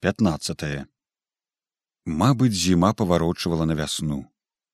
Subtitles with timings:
[0.00, 0.62] 15
[2.06, 4.18] Мабыць, зіма паварочвала на вясну.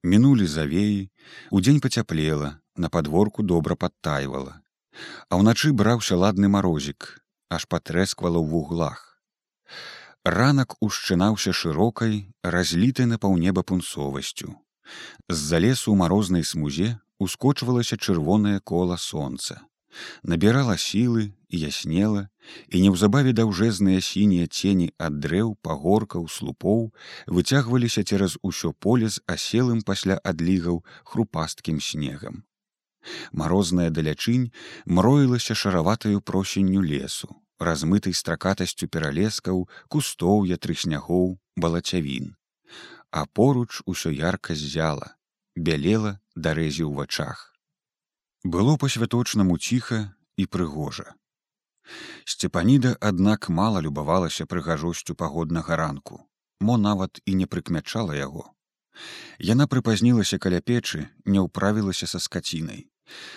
[0.02, 1.08] Мінулі завеі,
[1.50, 4.60] удзень пацяплела, на падворку добра падтайвала.
[5.32, 9.00] А ўначы браўся ладны марозік, аж патрэсквала ў вуглах.
[10.28, 14.52] Ранак ушчынаўся шырокай, разлітай на паўнеба пунцовасцю.
[15.32, 19.64] З-за лесу ў марознай смузе ускочвалася чырвонае кола сонца
[20.22, 22.22] набірала сілы і яснела
[22.68, 26.82] і неўзабаве даўжэзныя сінія цені ад дрэў пагоркаў слупоў
[27.38, 32.44] выцягваліся цераз усё поле з аселым пасля адлігаў хрупасткім снегам.
[33.32, 34.50] Марозная далячынь
[34.86, 37.34] мроілася шараватаю просенню лесу
[37.68, 42.32] размытай стракатасцю пералескаў кустоўя трыснягоў балацявін
[43.14, 45.14] а поруч усё ярка ззяла
[45.66, 47.54] бялела дарэзі ў вачах.
[48.42, 50.00] Было па-святочнаму ціха
[50.36, 51.14] і прыгожа.
[52.24, 56.24] Сцепаніда, аднак мала любавалася прыгажосцю пагоднага ранку,
[56.60, 58.48] мо нават і не прыкмячала яго.
[59.38, 62.88] Яна прыпазнілася каля печы, не ўправілася са скацінай.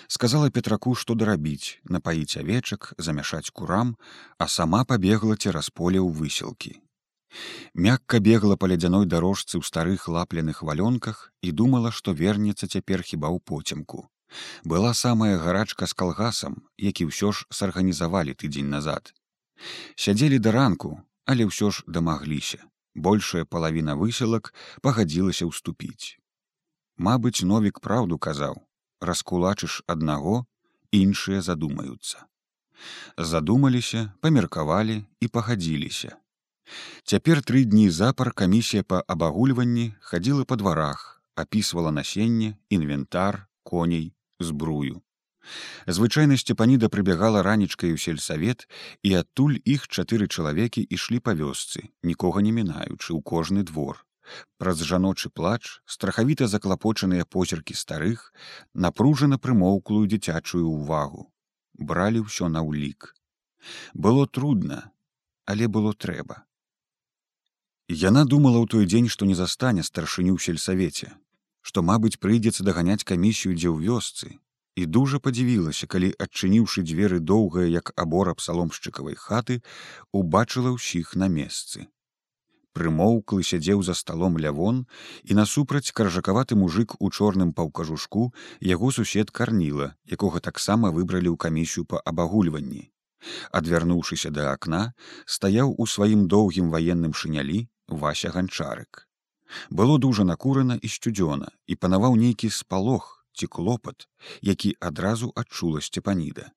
[0.08, 3.96] Сказала петраку, што дарабіць, напаіць авечак, замяшаць курам,
[4.38, 6.78] а сама пабегла цераз поле ў высілкі.
[7.74, 13.28] Мякка бегла па лядзяной дарожцы ў старых лапленых валёнках і думала, што вернецца цяпер хіба
[13.28, 14.08] ў поцемку
[14.64, 19.14] была самая гарачка з калгасам які ўсё ж сарганізавалі тыдзень назад.
[19.96, 22.62] Сядзелі да ранку але ўсё ж дамагліся.
[22.94, 26.18] Большая палавіна высілак пагадзілася ўступіць.
[26.96, 28.58] Мабыць новік праўду казаў.
[29.00, 30.46] Раскулачыш аднаго
[30.90, 32.26] іншыя задумаюцца
[33.18, 36.16] задумаліся памеркавалі і пагадзіліся.
[37.04, 45.02] Цяпер тры дні запар камісія па абагульванні хадзіла па дварах апісвала насенне інвентар коней збрую.
[45.86, 48.66] Звычайна сцепаніда прыбягала ранічкай у сельсавет
[49.02, 54.04] і адтуль іх чатыры чалавекі ішлі па вёсцы, нікога не мінаючы ў кожны двор.
[54.60, 58.32] Праз жаночы плач страхавіта заклапочаныя позіркі старых
[58.74, 61.32] напружана прымоўклую дзіцячую ўвагу.
[61.78, 63.14] Бралі ўсё на ўлік.
[63.94, 64.92] Было трудна,
[65.46, 66.44] але было трэба.
[67.88, 71.16] Яна думала ў той дзень, што не застане старшыню ў сельсавеце,
[71.68, 74.28] што мабыць прыйдзецца даганяць камісію дзе ў вёсцы.
[74.80, 79.56] І дужа падзівілася калі адчыніўшы дзверы доўгая як абора псаломшчыкавай хаты
[80.20, 81.84] убачыла ўсіх на месцы.
[82.78, 84.78] Прымоўклы сядзеў за сталом лявон
[85.24, 88.28] і насупраць каржакаваты мужик у чорным паўкажушку
[88.72, 92.86] яго сусед карніла якога таксама выбралі ў камісію па абагульванні.
[93.60, 94.84] Адвярнуўшыся да акна
[95.36, 97.60] стаяў у сваім доўгім ваенным шынялі
[98.04, 99.07] вася ганчарык
[99.70, 104.08] было дужа накурана і сцюдзёна і панаваў нейкі спалох ці клопат
[104.42, 106.52] які адразу адчула сцепаніда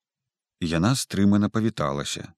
[0.61, 2.33] яна стрымана павіталася.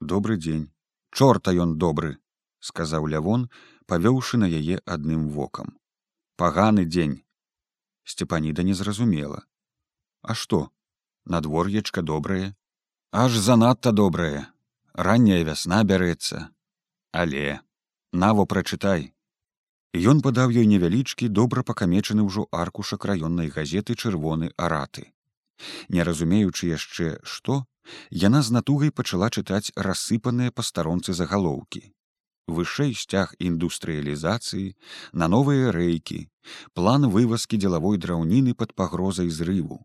[0.00, 0.70] Добрый дзень.
[1.14, 2.18] Чорта ён добры
[2.62, 3.48] сказаў лявон
[3.86, 5.78] павёўшы на яе адным вокам.
[6.36, 7.22] Паганы дзень!
[8.04, 9.46] Сцепаніда не зразумела.
[10.22, 10.70] А што?
[11.24, 12.54] Надвор'ечка добрае?
[13.12, 14.46] Аж занадта добрае.
[14.94, 16.50] Ранняя вясна бярэцца.
[17.12, 17.60] Але
[18.12, 19.12] наво прачытай
[19.92, 25.12] Ён падаў ёй невялічкі добра пакамечаны ўжо аркушак раённай газеты чырвоны араты.
[25.92, 27.66] Не разумеючы яшчэ што,
[28.08, 31.92] яна з натугай пачала чытаць рассыпаныя па старонцы загалоўкі.
[32.48, 34.74] Вышэй сцяг індустрыялізацыі,
[35.12, 36.24] на новыя рэйкі,
[36.72, 39.84] план вывазкі дзелавой драўніны пад пагрозай зрыву.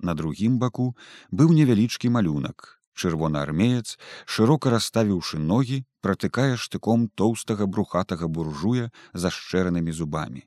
[0.00, 0.96] На другім баку
[1.30, 3.94] быў невялічкі малюнак, чырвонаармеец
[4.26, 10.44] шырока расставіўшы ногі пратыкае штыком тоўстага брухатага буржуя за шчэранымі зубамі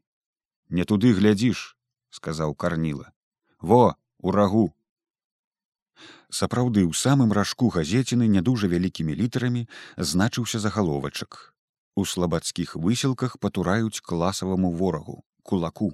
[0.69, 1.65] не туды глядзіш
[2.19, 3.11] сказаў карніла
[3.61, 4.71] во у рагу!
[6.31, 11.53] Сапраўды ў самым ражку газеціны не дужа вялікімі літарамі значыўся загаловачак.
[11.95, 15.91] У слабацкіх высілках патураюць класаваму ворагу кулаку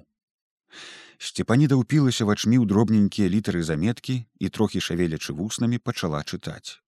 [1.18, 6.78] Сцепаніда ўпілася вачмі ў дробненькія літары заметкі і трохі шавелячы вуснамі пачала чытаць.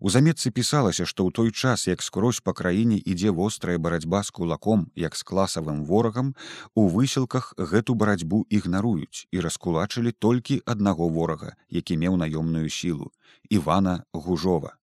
[0.00, 4.30] У заметцы пісалася, што ў той час, як скрозь па краіне ідзе вострая барацьба з
[4.38, 6.34] кулаком, як з класавым ворагам,
[6.74, 13.08] у высілках гэту барацьбу ігнаруюць і раскулачылі толькі аднаго ворага, які меў наёмную сілу
[13.48, 14.76] Івана Гужова.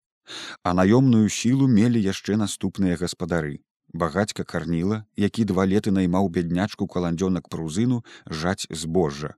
[0.64, 3.60] А наёмную сілу мелі яшчэ наступныя гаспадары
[3.92, 9.34] багацька карніла які два леты наймаў бяднячку каландзёнак прузыну жаць збожжа.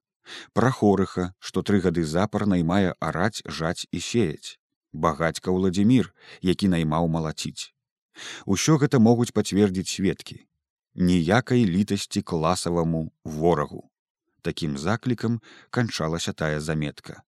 [0.52, 4.58] Прахорыха што тры гады запар наймае араць жаць і сеяць.
[4.92, 7.74] Багацька владимир які наймаў малаціць.
[8.46, 10.46] Усё гэта могуць пацвердзіць сведкі.
[10.94, 13.90] Ніякай літасці класаваму ворагу.
[14.42, 15.40] Такім заклікам
[15.70, 17.22] канчалася тая заметка.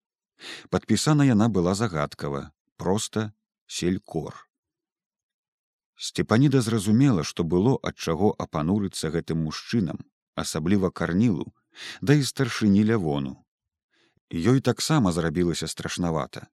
[0.71, 3.33] Падпісана яна была загадкава проста
[3.67, 4.47] селькор
[5.97, 10.05] Сцепаніда зразумела, што было ад чаго апанурыцца гэтым мужчынам,
[10.37, 11.47] асабліва карнілу,
[12.01, 13.37] да і старшыні лявону.
[14.31, 16.49] Ёй таксама зрабілася страшнавата.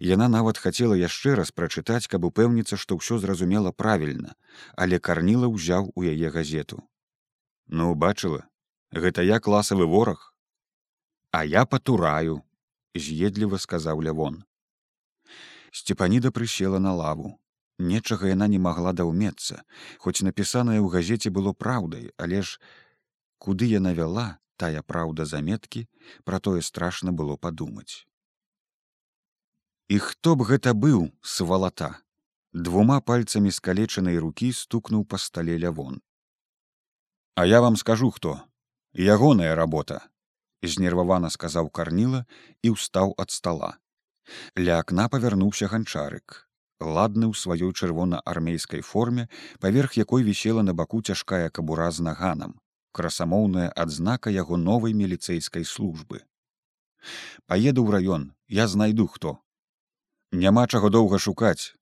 [0.00, 4.34] Яна нават хацела яшчэ раз прачытаць, каб упэўніцца, што ўсё зразумела правільна,
[4.74, 6.80] але карніла ўзяў у яе газету.
[7.68, 8.48] Ну бачыла,
[8.90, 10.32] гэта я класавы вораг,
[11.30, 12.40] А я патураю,
[12.96, 14.44] з'едліва сказаў лявон.
[15.70, 17.36] Сцепаніда прысела на лаву.
[17.78, 19.62] Нечага яна не магла даўмецца,
[20.02, 22.58] хоць напісанае ў газеце было праўдай, але ж
[23.38, 25.86] куды яна вяла тая праўда заметкі,
[26.24, 28.08] пра тое страшна было падумаць.
[29.88, 32.02] І хто б гэта быў свалата,
[32.52, 36.02] двума пальцамі скалечанай рукі стукнуў па стале лявон.
[37.38, 38.40] А я вам скажу хто
[38.92, 40.02] ягоная работа
[40.62, 42.24] знервавана сказаў карніла
[42.66, 43.70] і ўстаў ад стала
[44.58, 46.47] ля акна павярнуўся ганчарык
[46.80, 49.28] ладны ў сваёй чырвона-армейскай форме,
[49.60, 52.60] паверх якой вісела на баку цяжкая кабура з наганам,
[52.92, 56.22] красамоўная адзнака яго новай міліцэйскай службы.
[57.46, 59.38] Паеду ў раён, я знайду хто.
[60.32, 61.74] Няма чаго доўга шукаць,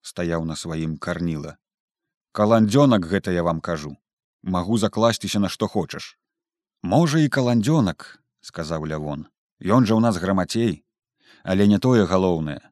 [0.00, 1.58] стаяў на сваім карніла.
[2.32, 3.96] Каландзёнак гэта я вам кажу,
[4.42, 6.16] магу закласціся на што хочаш.
[6.82, 9.26] Можа і каландзёнак, сказаў лявон,
[9.58, 10.86] Ён жа ў нас грамацей,
[11.42, 12.62] але не тое галоўнае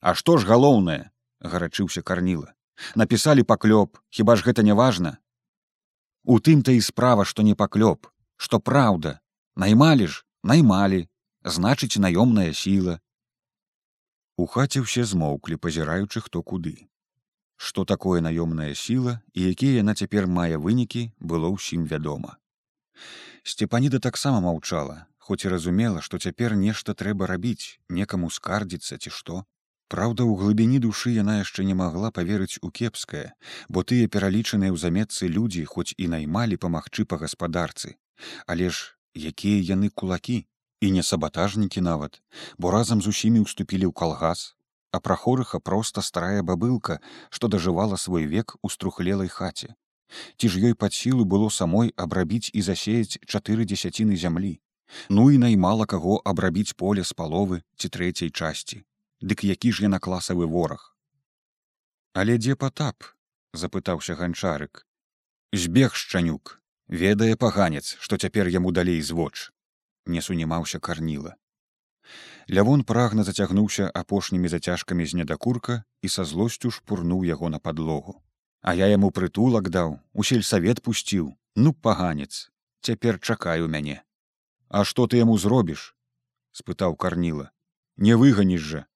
[0.00, 1.10] А што ж галоўнае
[1.40, 2.54] гарачыўся карніла
[2.94, 5.18] напісалі паклёп хіба ж гэта не важна
[6.24, 8.06] у тым то і справа што не паклёп
[8.38, 9.18] што праўда.
[9.56, 11.08] Наймалі ж наймалі
[11.42, 13.00] значыць наёмная сіла.
[14.38, 16.86] У хаце ўсе змоўклі пазіраючы хто куды.
[17.56, 22.38] Што такое наёмная сіла і якія яна цяпер мае вынікі было ўсім вядома.
[23.42, 29.42] Сцепаніда таксама маўчала хоць і разумела што цяпер нешта трэба рабіць некаму скардзіцца ці што
[29.88, 33.32] Праўда, у глыбіні душы яна яшчэ не магла паверыць у кепскае,
[33.72, 37.96] бо тыя пералічаныя ў заметцы людзі хоць і наймалі памагчы па гаспадарцы.
[38.44, 38.92] Але ж
[39.32, 40.44] якія яны кулакі
[40.84, 42.20] і не сабатажнікі нават,
[42.58, 44.42] бо разам з усімі ўступілі ў калгас,
[44.92, 47.00] а прахорыха проста старая бабылка,
[47.30, 49.72] што дажывала свой век у струхлелай хаце.
[50.36, 54.60] Ці ж ёй пад сілу было самой абрабіць і засеяць чатыры дзесяціны зямлі.
[55.08, 58.84] Ну і наймала каго абрабіць поле з паловы ці трэцяй часці
[59.20, 60.94] Дык які ж яна класавы вораг.
[62.14, 63.02] Але дзе патап?
[63.52, 64.86] запытаўся ганчарык.
[65.52, 69.50] Збег шчанюк, ведае паганец, што цяпер яму далей звоч.
[70.06, 71.34] Не сунімаўся карніла.
[72.48, 78.22] Лявон прагна зацягнуўся апошнімі зацяжкамі з недакурка і са злосцю шпурнуў яго на падлогу.
[78.62, 82.50] А я яму прытулак даў, у сельсавет пусціў, ну паганец,
[82.80, 84.02] цяпер чакаю мяне.
[84.68, 85.94] А што ты яму зробіш?
[86.52, 87.50] спытаў карніла.
[87.96, 88.86] Не выганіш жа,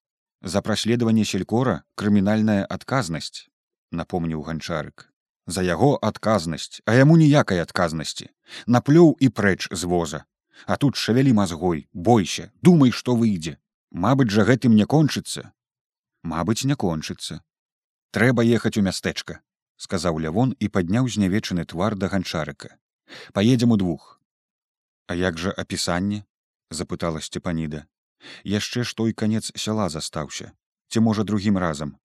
[0.42, 3.48] за праследаванне селькора крымінальная адказнасць
[3.90, 5.08] напомніў ганчарык.
[5.46, 8.30] За яго адказнасць а яму ніякай адказнасці.
[8.66, 10.24] Наплёў і прэч з воза.
[10.66, 13.58] А тут шавялі мазгой бойся думай што выйдзе.
[13.90, 15.52] Мабыць жа гэтым не кончыцца.
[16.22, 17.42] Мабыць не кончыцца.
[18.10, 19.40] Трэба ехаць у мястэчка
[19.82, 22.76] сказаў лявон і падняў знявечаны твар да ганчарыка.
[23.32, 24.22] Поедем у двух
[25.06, 26.24] а як жа апісанне?
[26.70, 27.84] запытала сцепаніда
[28.44, 30.52] яшчэ ж той канец сяла застаўся.
[30.88, 31.96] Ці можа другім разам?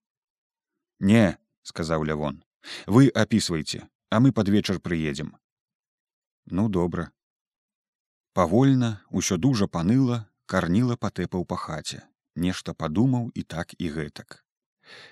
[0.99, 2.43] Не сказаў лявон.
[2.87, 5.35] Вы апісвайце а мы пад вечар прыедзем
[6.47, 7.11] ну добра
[8.33, 11.99] павольна ўсё дужа паныла карніла патэпаў па хаце.
[12.37, 14.45] Нешта падумаў і так і гэтак.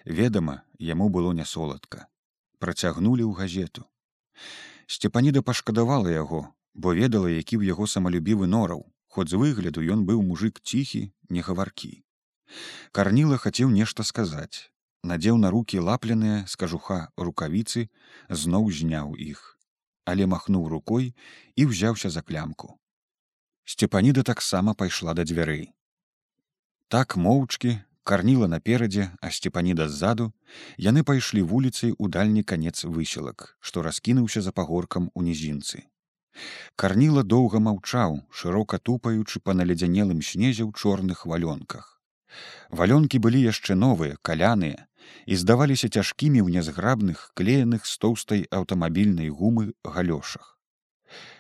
[0.06, 2.06] Ведама яму было не соладка.
[2.62, 3.84] Працягнулі ў газету.
[4.86, 10.22] Сцепаніда пашкадавала яго бо ведала які ў яго самалюбівы нораў хоць з выгляду ён быў
[10.30, 11.92] мужик ціхі не гаваркі.
[12.92, 14.72] Карніла хацеў нешта сказаць.
[15.12, 17.88] Надзеў на руки лапленыя з кажуха рукавіцы
[18.44, 19.42] зноў зняў іх.
[20.06, 21.14] Але махнуў рукой
[21.56, 22.76] і ўзяўся за клямку.
[23.66, 25.66] Сцепаніда таксама пайшла да дзвярэй.
[26.90, 30.30] Так моўчкі карніла наперадзе а сцепаніда ззаду
[30.92, 35.82] яны пайшлі вуліцай у дальні канец выселак што раскінуўся за пагоркам у нізінцы
[36.76, 41.96] Карніла доўга маўчаў, шырока тупаючы па наледзянелым снезе ў чорных валёнках.
[42.70, 44.88] Валёнкі былі яшчэ новыя, каляныя
[45.26, 50.58] і здаваліся цяжкімі ў нязграбных клееных з тоўстай аўтамабільнай гумы галёшах.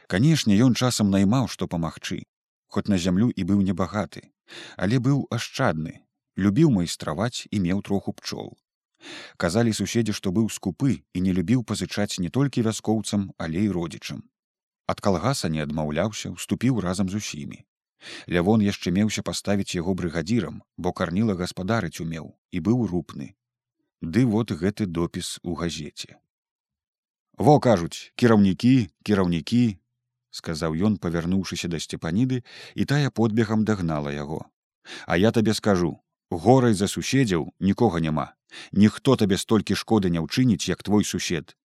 [0.08, 2.24] Канешне, ён часам наймаў, што памагчы,
[2.68, 4.30] хоць на зямлю і быў небагаты,
[4.78, 6.00] але быў ашчадны,
[6.38, 8.54] любіў майстраваць і меў троху пчол.
[9.38, 14.24] Казалі суседзі, што быў скупы і не любіў пазычаць не толькі вяскоўцам, але і родзічам
[14.92, 17.63] ад калгаса не адмаўляўся уступіў разам з усімі.
[18.27, 23.34] Лявон яшчэ меўся паставіць яго брыгадзірам бо карніла гаспадарыць умеў і быў рупны.
[24.01, 26.20] Ды вот гэты допіс у газеце.
[27.38, 28.74] Во кажуць кіраўнікі
[29.04, 29.63] кіраўнікі
[30.39, 32.44] сказаў ён павярнуўшыся да сцепаніды
[32.75, 34.46] і тая подбегам дагнала яго.
[35.08, 35.98] А я табе скажу
[36.30, 38.32] горай за суседзяў нікога няма.
[38.72, 41.56] Ніхто табе столькі шкоды не ўчыніць як твой сусед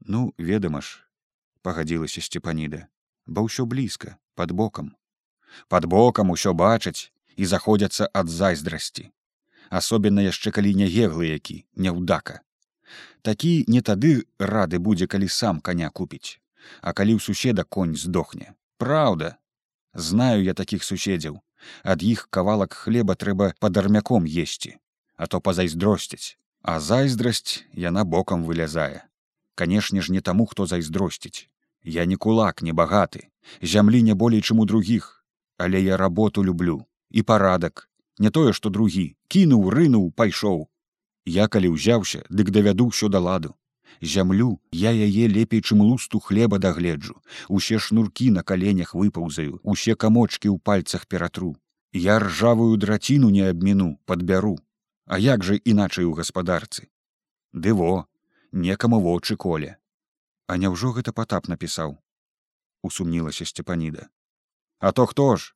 [0.00, 1.04] ну ведама ж
[1.62, 2.86] пагадзілася сцепаніда
[3.26, 4.96] бо ўсё блізка под бокам.
[5.68, 9.10] Под бокам усё бачаць і заходзяцца ад зайздрасці.
[9.70, 12.40] Асобенна яшчэ калі не геглы які няўдака
[13.22, 16.40] такі не тады рады будзе калі сам коня купіць.
[16.82, 18.54] А калі ў суседа конь здохне.
[18.76, 19.36] Праўда
[19.94, 21.40] знаю я такіх суседзяў.
[21.84, 24.76] Ад іх кавалак хлеба трэба пад армяком есці
[25.20, 29.04] а то пазайздросціць а зайздрасць яна бокам вылязае
[29.60, 31.48] канешне ж не таму хто зайздросціць
[31.82, 33.28] я не кулак не багаты.
[33.62, 35.24] Зямлі не болей чым у другіх.
[35.56, 37.88] Але я работу люблю і парадак.
[38.18, 39.16] Не тое што другі.
[39.28, 40.68] Кінуў рынуў пайшоў.
[41.24, 43.54] Я калі ўзяўся дык давяду ўсё да ладу.
[44.00, 47.20] Зямлю я яе лепей чым лусту хлеба дагледжу.
[47.48, 51.56] Усе шнуркі на каленях выпаўзаю усе камочки ў пальцах ператру.
[51.92, 54.58] Я ржавую драціну не абміну подбяру
[55.06, 56.86] а як жа іначай у гаспадарцы?
[57.52, 58.06] Ды во
[58.52, 59.80] некаму вочы коле
[60.50, 61.92] а няўжо гэта патап напісаў?
[62.82, 64.08] Усумнілася сцепаніда.
[64.80, 65.54] А то хто ж?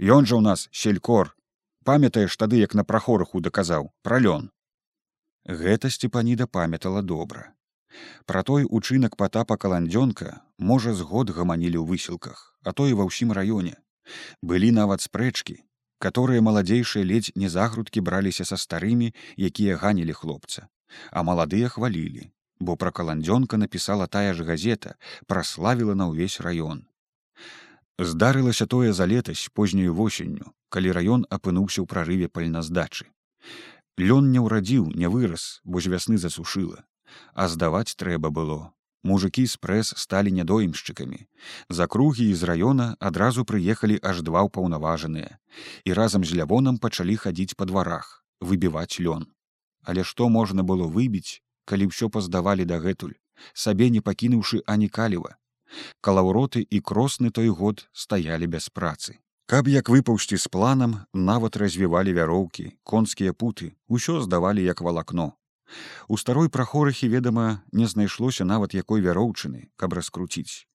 [0.00, 1.36] Ён жа ў нас селькор.
[1.84, 4.48] Памятаеш тады як на прахораху даказаў пра лён.
[5.44, 7.52] Гэта сцепаніда памятала добра.
[8.24, 13.04] Пра той учынак патапа каландзёнка можа з год гаманілі ў высілках, а то і ва
[13.10, 13.76] ўсім раёне.
[14.40, 15.60] Былі нават спрэчкі,
[16.00, 20.72] которые маладзейшыя ледзь не загрудкі браліся са старымі, якія ганілі хлопца,
[21.10, 22.30] а маладыя хвалілі,
[22.60, 24.94] бо пра каландзёнка напісала тая ж газета,
[25.26, 26.86] праславіла на ўвесь раён.
[27.98, 33.10] Здарылася тое за летась позняю восенню, калі раён апынуўся ў прарыве пальназдачы.
[33.98, 36.84] Лён не ўрадзіў, не вырас, бо з вясны засушыла.
[37.34, 38.72] А здаваць трэба было.
[39.04, 41.26] Мужикі з прэс сталі нядоімшчыкамі.
[41.68, 45.36] За кругі з раёна адразу прыехалі аж два ўпаўнаважаныя.
[45.84, 49.26] І разам з лявонам пачалі хадзіць па дварах выбіваць лён
[49.82, 53.18] але што можна было выбіць калі ўсё паздавалі дагэтуль
[53.64, 55.36] сабе не пакінуўшы ані каліва
[56.00, 59.18] калаўроты і кросны той год стаялі без працы
[59.52, 65.32] каб як выпаўсці з планам нават развівалі вяроўкі конскія путы ўсё здавалі як валакно
[66.08, 70.66] У старой прахорахі, ведама, не знайшлося нават якой вяроўчыны, каб раскруціць.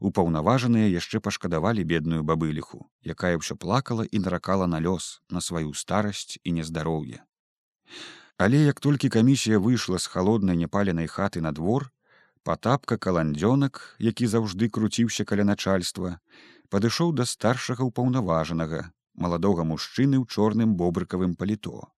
[0.00, 6.38] Упаўнаважаныя яшчэ пашкадавалі бедную бабыліху, якая ўсё плакала і наракала на лёс на сваю старасць
[6.42, 7.22] і нездароўе.
[8.40, 11.82] Але як толькі камісія выйшла з халоднай няпаленай хаты на двор,
[12.42, 16.12] патапка каландзёнак, які заўжды круціўся каля начальства,
[16.72, 18.80] падышоў да старшага ўпаўнаважанага,
[19.12, 21.92] маладога мужчыны ў чорным бобрыкавым паліто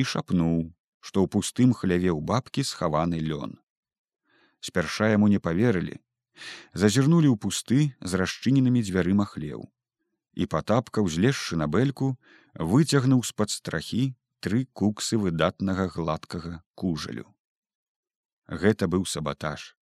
[0.00, 0.72] і шапнуў,
[1.04, 3.60] што ў пустым хляве ў бабкі схаваны лён.
[4.64, 6.00] Спярша яму не паверылі,
[6.72, 9.68] зазірнулі ў пусты з расчыненымі дзвярыма хлеў.
[10.40, 12.16] І патапка, узлезшы на бэльку,
[12.56, 17.28] выцягнуў з-пад страхі тры куксы выдатнага гладкага кужалю.
[18.64, 19.72] Гэта быў сабатаж.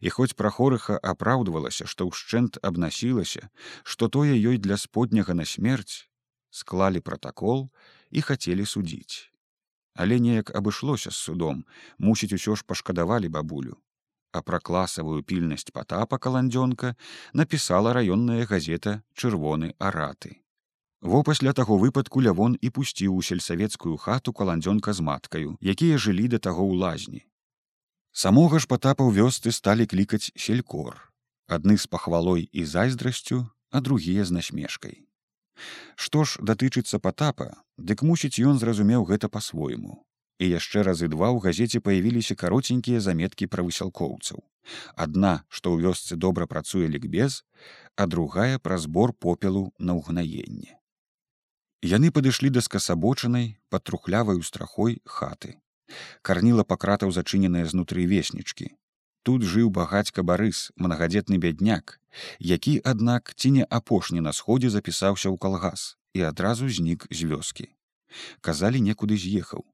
[0.00, 3.48] І хоць прахорыха апраўдвалася, што ўшчэнт абнасілася,
[3.82, 6.08] што тое ёй для сподняга на смерць,
[6.50, 7.68] склалі пратакол
[8.10, 9.28] і хацелі судзіць
[9.98, 11.64] але неяк абышлося з судом
[12.08, 13.76] мусіць усё ж пашкадавалі бабулю
[14.32, 16.94] а пра класавую пільнасць патапа каландзёнка
[17.40, 20.36] напісала раённая газета чырвоны араты
[21.00, 26.28] во пасля таго выпадку лявон і пусціў у сельсавецкую хату каландзёнка з маткаю якія жылі
[26.36, 27.22] да таго ў лазні
[28.12, 30.96] самога ж патапа ў вёсцы сталі клікаць селькор
[31.46, 35.08] адны з пахвалой і зайздрасцю а другія з насмешкай
[35.96, 40.04] Што ж датычыцца патапа, дык мусіць ён зразумеў гэта па-свойму.
[40.38, 44.44] І яшчэ разы два ў газеце паявіліся кароценькія заметкі пра высялкоўцаў.
[44.94, 47.42] Адна, што ў вёсцы добра працуе лікбез,
[47.96, 50.77] а другая пра збор попелу на ўгнаенне.
[51.82, 55.56] Яны падышлі да скасабочанай пад трухляваю страхой хаты.
[56.22, 58.74] Карніла пакратаў зачыненыя знутры веснічкі,
[59.22, 61.98] тут жыў багацька барыс мнагадзетны бядняк
[62.38, 67.70] які аднак ці не апошні на сходзе запісаўся ў калгас і адразу знік з вёскі.
[68.40, 69.64] Казалі некуды з'ехаў.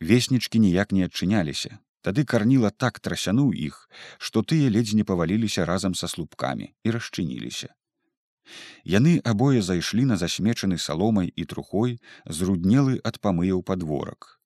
[0.00, 1.78] Веснічкі ніяк не адчыняліся.
[2.02, 3.88] Тады карніла так трасянуў іх
[4.18, 7.74] што тыя ледзь не паваліліся разам са слупкамі і расчыніліся
[8.84, 14.40] яны абое зайшлі на засмечаны саломай і трухой зруднелы ад памыяў падворак.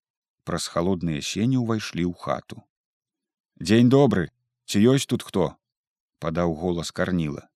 [0.44, 2.62] Праз халодныя сені ўвайшлі ў хату.
[3.61, 4.30] Дзень добры!
[4.66, 5.54] Ці ёсць тут хто
[6.23, 7.49] падаў голас карніла.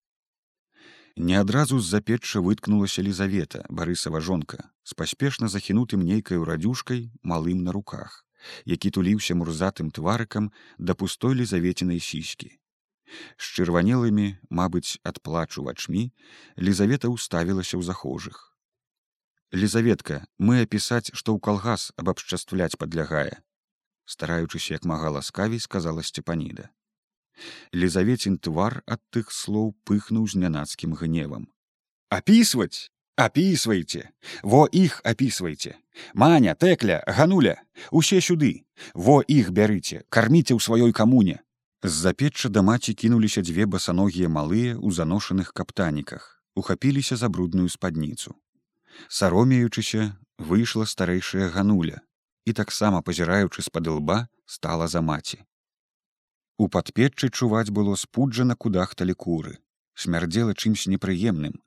[1.17, 7.73] Не адразу з-за печча выткнулася лізавета барысава жонка з паспешна захінутым нейкаю радюшкай малым на
[7.73, 8.27] руках
[8.65, 12.51] які туліўся мурзатым тварыкам да пустой лізаветінай сіські
[13.39, 16.11] з чырванелымі мабыць ад плачу вачмі
[16.59, 18.53] лізавета ўставілася ў захожых.
[19.55, 23.47] Лізаветка мы апісаць што ў калгас абабшчаствляць падлягае
[24.07, 26.71] стараючыся як мага ласкавей сказала сцепаніда.
[27.75, 31.51] Лізавецін твар ад тых слоў пыхнуў з нянацкім гневам.
[32.09, 32.89] Апісваць?
[33.17, 34.09] Апісвайце!
[34.43, 35.77] Во іх апісвайце!
[36.15, 37.61] Маня тэкля гануля
[37.91, 38.65] усе сюды!
[38.95, 41.43] Во іх бярыце карміце ў сваёй камуне
[41.83, 48.35] з-за печча да маці кінуліся дзве басаногія малыя ў заношаных каптаніках ухапіліся за брудную спадніцу.
[49.09, 52.01] Саромеючыся выйшла старэйшая гануля
[52.49, 55.45] і таксама пазіраючы з-пад лба стала за маці.
[56.57, 59.59] У падпеччы чуваць было спуджана кудахталі куры
[59.95, 61.61] смярдзела чымсь непрыемным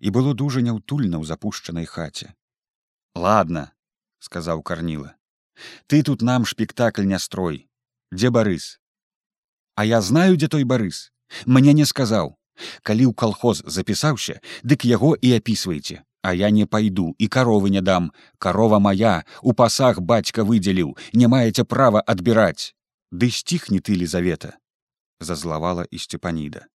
[0.00, 2.32] і было дужа няўтульна ў запушчанай хаце
[3.16, 3.72] ладно
[4.20, 5.16] сказаў карніла
[5.86, 7.68] ты тут нам шпектакль не строй.
[8.12, 8.78] Дзе барыс
[9.76, 11.12] а я знаю дзе той барыс.
[11.46, 12.34] Мне не сказаў.
[12.82, 16.02] Калі ў калхоз запісаўся дык яго і апісвайце.
[16.26, 18.10] А я не пайду і каровы не дам.
[18.38, 22.72] Карова моя у пасах бацька выдзеліў не маеце права адбіраць.
[23.12, 24.56] Ды сціхні ты лізавета
[25.20, 26.66] зазлавала і сцепаніда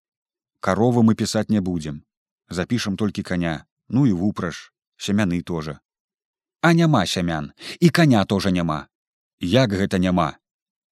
[0.60, 2.02] каровы мы пісаць не будзем.
[2.48, 4.72] Запішам толькі коня ну і вупраж.
[4.96, 5.80] Сямяны тоже.
[6.60, 7.52] А няма сямян.
[7.80, 8.86] І коня тоже няма.
[9.40, 10.38] Як гэта няма?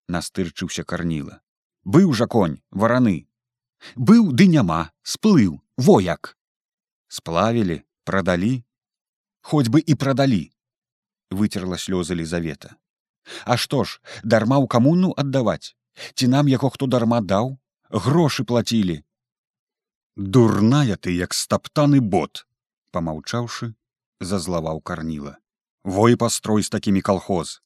[0.08, 1.40] Настырчыўся карніла
[1.84, 3.28] быў жа конь вараны.
[3.96, 6.36] Быў ды няма сплыў вояк
[7.10, 8.62] сплавілі продалі
[9.42, 10.42] хоць бы і продалі
[11.30, 12.76] выцерла слёзы лізавета.
[13.44, 15.74] А што ж дарма ў камуну аддаваць?
[16.14, 17.56] Ці нам яго хто дарма даў?
[17.90, 19.02] Грошы плацілі.
[20.16, 22.46] Дурная ты як стаптаны бот
[22.94, 23.74] помаўчаўшы
[24.20, 25.38] зазлаваў карніла.
[25.84, 27.60] Вой пастрой з такімі калхоз.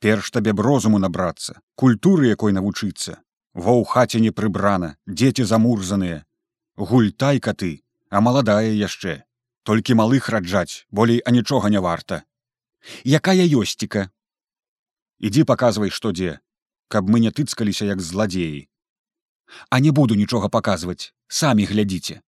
[0.00, 3.20] Перш табе б розуму набрацца культуры якой навучыцца
[3.54, 6.26] ва ў хаце не прыбрана дзеці замурзаныя.
[6.76, 9.22] Гультайка ты а маладая яшчэ.
[9.62, 12.22] Толькі малых раджаць болей а нічога не варта.
[13.06, 14.10] Якая ёсціка?
[15.18, 16.40] Ідзі паказвай што дзе
[16.88, 18.68] каб мы не тыцкаліся як зладзеі.
[19.70, 22.20] А не буду нічога паказваць самі глядзіце.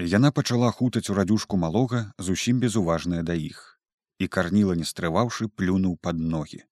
[0.00, 3.78] Яна пачала хутаць у радюшку малога зусім безуважная да іх.
[4.18, 6.64] І карніла не стрываўшы плюнуў пад ногі.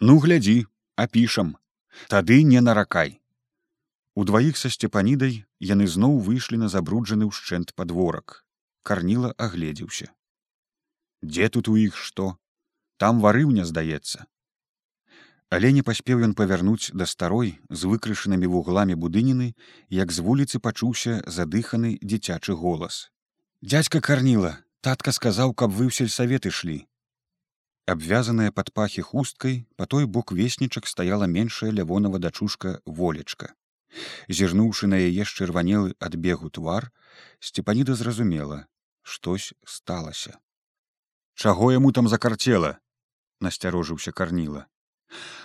[0.00, 1.56] Ну глядзі апішам.
[2.08, 3.20] Тады не наракай
[4.14, 8.44] удваіх са сцепанідай яны зноў выйшлі на забруджаны ўшчэнт падворак.
[8.82, 10.12] Карніла агледзеўся.
[11.24, 12.36] Дзе тут у іх што?
[12.98, 14.26] Там варыўня здаецца
[15.54, 19.52] але не паспеў ён павярнуць да старой з выкрышанымі вугламі будыніны
[19.98, 23.10] як з вуліцы пачуўся задыханы дзіцячы голас.
[23.62, 26.78] Дядзька карніла татка сказаў каб вы ў сельсавет ішлі
[27.92, 33.54] абвязаная пад пахі хусткай па той бок веснічак стаяла меншая лявонова дачушка волечка
[34.28, 36.90] зірнуўшы на яе чырванелы ад бегу твар
[37.40, 38.66] сцепаніда зразумела
[39.02, 40.38] штось сталася.
[41.34, 42.78] Чаго яму там закарцела
[43.40, 44.66] насцярожыўся карніла.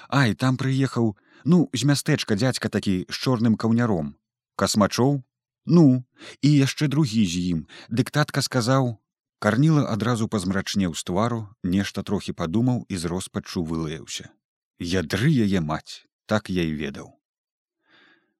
[0.09, 4.15] Ай там прыехаў ну з мястэчка дзядзька такі з чорным каўняром.
[4.55, 5.21] Касмачоў?
[5.65, 6.03] Ну
[6.41, 7.59] і яшчэ другі з ім.
[7.89, 8.97] Дыктатка сказаў
[9.39, 14.31] карніла адразу пазмрачнеў з твару нешта трохі падумаў і з роспаччу вылаяўся.
[14.79, 17.18] Ядры яе маць так я і ведаў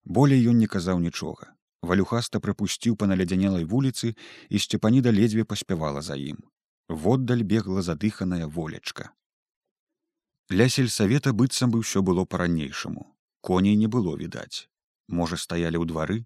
[0.09, 1.53] болей ён не казаў нічога.
[1.81, 4.15] Валюхаста прыпусціў па наледзянелай вуліцы
[4.49, 6.41] і сцепаніда ледзьве паспявала за ім.
[6.89, 9.13] Воддаль бегла задыханая волечка.
[10.49, 13.05] Ля сельсавета быццам бы ўсё было па-ранейшаму.
[13.45, 14.67] Коней не было відаць.
[15.07, 16.17] Можа стаялі ў двары?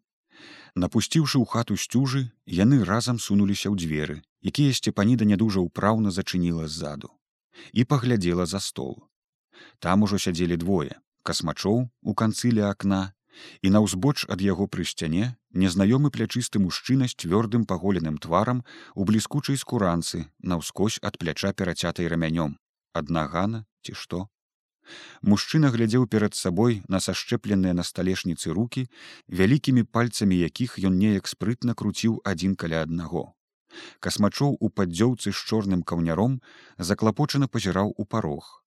[0.74, 6.68] Напусціўшы ў хату сцюжы яны разам сунуліся ў дзверы якія сцепаніда не дужа ўпраўна зачыніла
[6.68, 7.12] ззаду
[7.72, 8.96] і паглядзела за стол.
[9.80, 13.14] Там ужо сядзелі двое касмачоў у канцы ля акна
[13.62, 18.64] і на ўзбоч ад яго пры сцяне незнаёмы плячысты мужчына з цвёрдым паголеным тварам
[18.96, 22.58] у бліскучай скуранцы наўскось ад пляча перацятай рамянём.
[22.94, 24.30] Адна гана ці што?
[25.22, 28.88] Мужчына глядзеў перад сабой на сашчэпленыя на сталешніцы руки
[29.28, 33.32] вялікімі пальцамі якіх ён неяк спрытна круціў адзін каля аднаго.
[34.00, 36.42] Касмачоў у паддзёўцы з чорным каўняром
[36.78, 38.63] заклапочана пазіраў у парог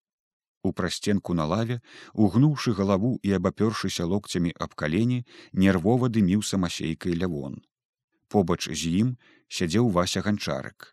[0.66, 1.80] у прасценку на лаве
[2.12, 7.62] угнуўшы галаву і абапёршыся локцямі аб калені нервова дыміў самасейкай лявон.
[8.28, 9.16] Побач з ім
[9.48, 10.92] сядзеў вася ганчарык.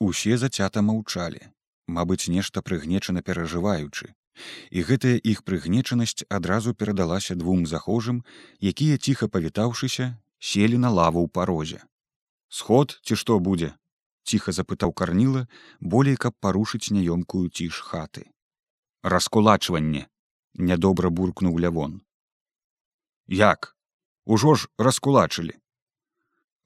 [0.00, 1.42] Усе зацята маўчалі
[1.90, 4.14] мабыць нешта прыгнечана перажываючы.
[4.70, 8.22] І гэтая іх прыгнечанасць адразу перадалася двум захожым
[8.72, 11.80] якія ціха павітаўшыся селі на лаву ў парозе.
[12.48, 13.74] Сход ці што будзе
[14.24, 15.46] ціха запытаў карніла
[15.80, 18.24] болей каб парушыць няёмкую ціш хаты
[19.02, 20.06] раскулачванне
[20.54, 22.00] нядобра буркнуў лявон
[23.26, 23.76] як?
[24.26, 25.56] Ужо ж раскулачылі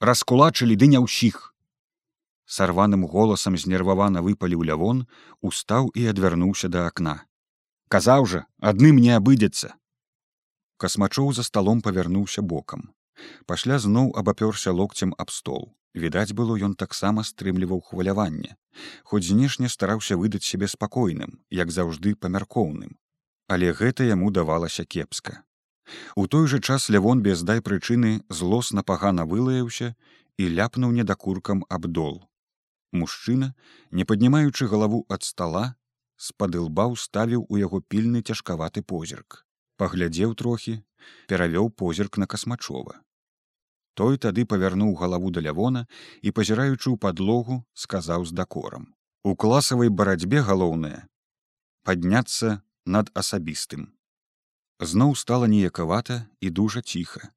[0.01, 1.55] раскулачылі ды не ўсіх
[2.45, 5.07] сарваным голасам знервавана выпаліў лявон
[5.41, 7.15] устаў і адвярнуўся да акна
[7.89, 9.79] казаў жа адным не абыдзецца!
[10.77, 12.91] Касмачоў за сталом павярнуўся бокам
[13.47, 15.73] пасля зноў абапёрся локцем аб стол.
[15.95, 18.57] Відаць было ён таксама стрымліваў хваляванне.
[19.05, 22.99] Хоць знешне стараўся выдаць сябе спакойным як заўжды памяркоўным.
[23.47, 25.43] Але гэта яму давалася кепска.
[26.17, 29.95] У той жа час лявон без дай прычыны злосна пагана вылаяўся
[30.39, 32.25] і ляпнуў недакуркам аб дол.
[32.93, 33.55] Мужчына
[33.91, 35.75] не паднімаючы галаву ад стала
[36.17, 39.44] з-пад лба ставіў у яго пільны цяжкаваты позірк
[39.77, 40.77] паглядзеў трохі
[41.31, 43.01] перавёў позірк на касмачова.
[43.95, 45.87] Той тады павярнуў галаву да лявона
[46.23, 48.93] і пазіраючы ў падлогу сказаў з дакорам
[49.25, 51.07] у класавай барацьбе галоўнае
[51.89, 53.95] падняцца над асабістым
[54.81, 57.31] зноў стала неякавата і дужа ціха.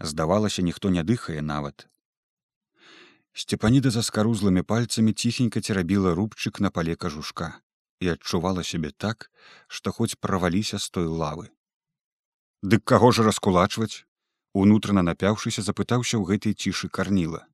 [0.00, 1.86] Здавалася ніхто не дыхае нават.
[3.32, 7.62] Сцепаніда за скарузлымі пальцамі ціхенька церабіла рубчык на пале кажушка
[8.00, 9.30] і адчувала сябе так
[9.68, 11.48] што хоць праваліся з той лавы
[12.62, 14.04] дык каго ж раскулачваць?
[14.52, 17.46] Унутрана напяўшыся запытаўся ў гэтай цішы карніла.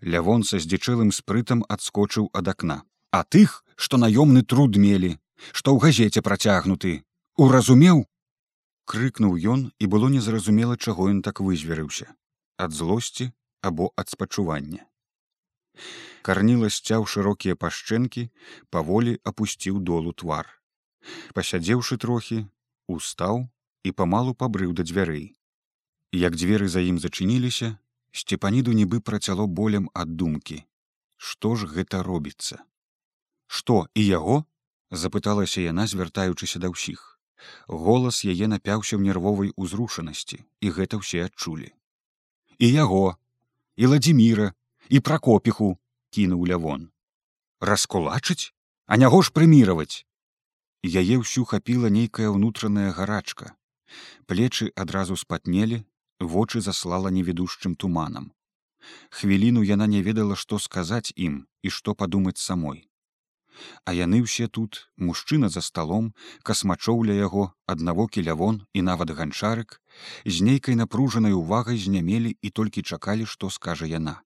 [0.00, 2.82] Лявон са здзічэлым спрытам адскочыў ад акна.
[3.12, 5.16] А тых што наёмны труд мелі
[5.52, 6.92] што ў газеце працягнуты
[7.36, 8.04] уразумеў?
[8.86, 12.14] Крыкнуў ён і было незразумела чаго ён так вызверыўся
[12.56, 14.86] ад злосці або ад спачування.
[16.22, 18.28] Карніла сцяў шырокія пашчэнкі
[18.70, 20.48] паволі апусціў долу твар.
[21.34, 22.38] Пасядзеўшы трохі
[22.88, 23.44] устаў
[23.86, 25.26] і памалу пабрыў да дзвярэй
[26.12, 27.76] як дзверы за ім зачыніліся
[28.12, 30.64] сцепаніду нібы працяло болем ад думкі.
[31.16, 32.64] Што ж гэта робіцца?
[33.46, 34.44] Што і яго
[34.90, 37.20] запыталася яна звяртаючыся да ўсіх.
[37.68, 41.72] Голас яе напяўся ў нервовай узрушанасці і гэта ўсе адчулі.
[42.58, 43.16] І яго
[43.76, 44.52] і ладзіміра
[44.88, 45.76] і пракопіху
[46.10, 46.88] кінуў лявон.
[47.60, 48.52] Раскулачыць?
[48.86, 50.06] А няго ж прыміраваць?
[50.86, 53.55] Яе ўсю хапіла нейкая ўнутраная гарачка
[54.26, 55.84] плечы адразу спатнелі
[56.20, 58.32] вочы заслала невідушчым туманам.
[59.10, 62.86] Хвіліну яна не ведала, што сказаць ім і што падумаць самой.
[63.84, 69.80] А яны ўсе тут, мужчына за сталом, касмачоў ля яго, аднавокі лявон і нават ганчарык,
[70.24, 74.20] з нейкай напружанай увагай знямелі і толькі чакалі, што скажа яна.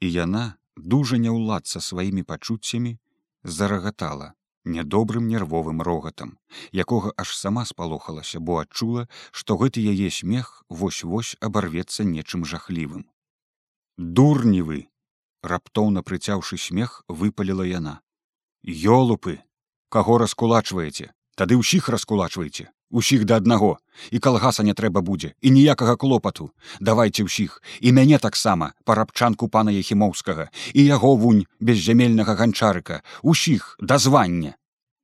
[0.00, 0.44] І яна,
[0.76, 2.98] дужа не ўладца сваімі пачуццямі,
[3.44, 4.34] зарагатала,
[4.64, 6.38] нядобрым нервовым рогатам,
[6.72, 13.06] якога аж сама спалохалася, бо адчула, што гэты яе смех вось-вось абарвецца нечым жахлівым.
[13.96, 14.80] Дурні вы!
[15.44, 18.00] раптоўна прыцяўшы смех выпаліла яна.
[18.64, 19.44] Ёлупы,
[19.92, 23.76] каго раскулачваеце, тады ўсіх раскулачваеце, усіх да аднаго
[24.14, 26.50] і калгаса не трэба будзе і ніякага клопату.
[26.80, 33.98] Давайте ўсіх і мяне таксама парабчанку пана ехімоўскага і яго вунь беззямельнага ганчарыка усіх да
[33.98, 34.54] звання!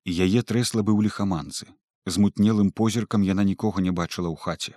[0.07, 1.67] Яе трэсла быў ліхаманцы.
[2.07, 4.73] Змутнелым позіркам яна нікога не бачыла ў хаце.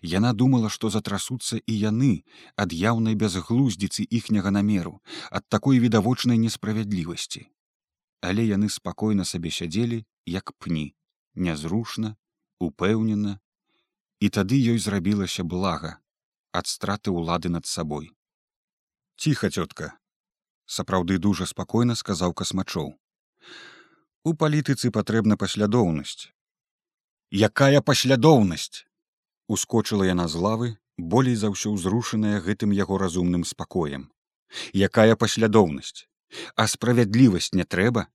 [0.00, 2.24] Яна думала што затрасуцца і яны
[2.56, 4.94] ад яўнай бязглуздзіцы іхняга намеру
[5.30, 7.46] ад такой відавочнай несправядлівасці.
[8.22, 10.94] Але яны спакойна сабе сядзелі як пні
[11.34, 12.16] нязрушна
[12.68, 13.38] упэўнена
[14.20, 15.96] і тады ёй зрабілася блага
[16.52, 18.12] ад страты ўлады над сабой.
[19.16, 19.96] Ціха цётка
[20.66, 22.92] сапраўды дужа спакойна сказаў касмачоў.
[24.24, 26.30] У палітыцы патрэбна паслядоўнасць
[27.32, 28.84] якая паслядоўнасць
[29.48, 34.12] ускочыла яна з лавы болей за ўсё ўзрушаная гэтым яго разумным спакоем.
[34.76, 36.04] Якая паслядоўнасць?
[36.56, 38.06] А справядлівасць не трэба?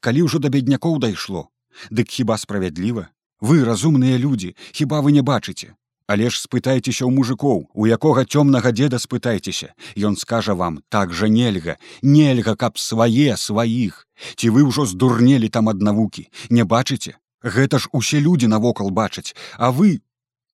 [0.00, 1.50] Калі ўжо да беднякоў дайшло
[1.90, 3.13] дык хіба справядліва
[3.44, 5.74] вы разумныя людзі хіба вы не бачыце?
[6.06, 9.72] Але ж спытайцеся ў мужикоў у якога цёмнага деда спытайцеся.
[9.96, 14.04] Ён скажа вам так жа нельга нельга каб свае сваіх.
[14.36, 16.28] Ці вы ўжо здурнелі там ад навукі?
[16.50, 17.16] Не бачыце?
[17.44, 19.36] Гэта ж усе людзі навокал бачаць.
[19.56, 20.00] А вы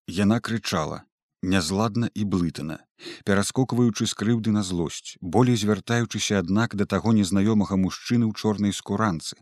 [0.06, 1.02] яна крычала
[1.42, 2.80] нязладна і блытана
[3.24, 9.40] пераскокваючы з крыўды на злосць болей звяртаючыся аднак да таго незнаёмага мужчыны ў чорнай скуранцы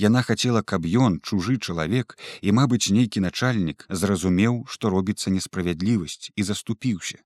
[0.00, 6.42] Яна хацела, каб ён чужы чалавек і, мабыць, нейкі начальнік зразумеў, што робіцца несправядлівасць і
[6.42, 7.20] заступіўся.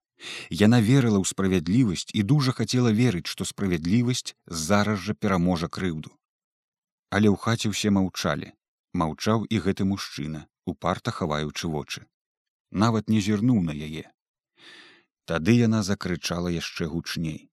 [0.51, 6.11] Яна верыла ў справядлівасць і дужа хацела верыць, што справядлівасць зараз жа пераможа крыўду.
[7.11, 8.53] Але ў хаце ўсе маўчалі,
[8.93, 12.07] маўчаў і гэты мужчына, упарта хаваючы вочы.
[12.71, 14.11] Нават не зірнуў на яе.
[15.25, 17.49] Тады яна закрычала яшчэ гучней.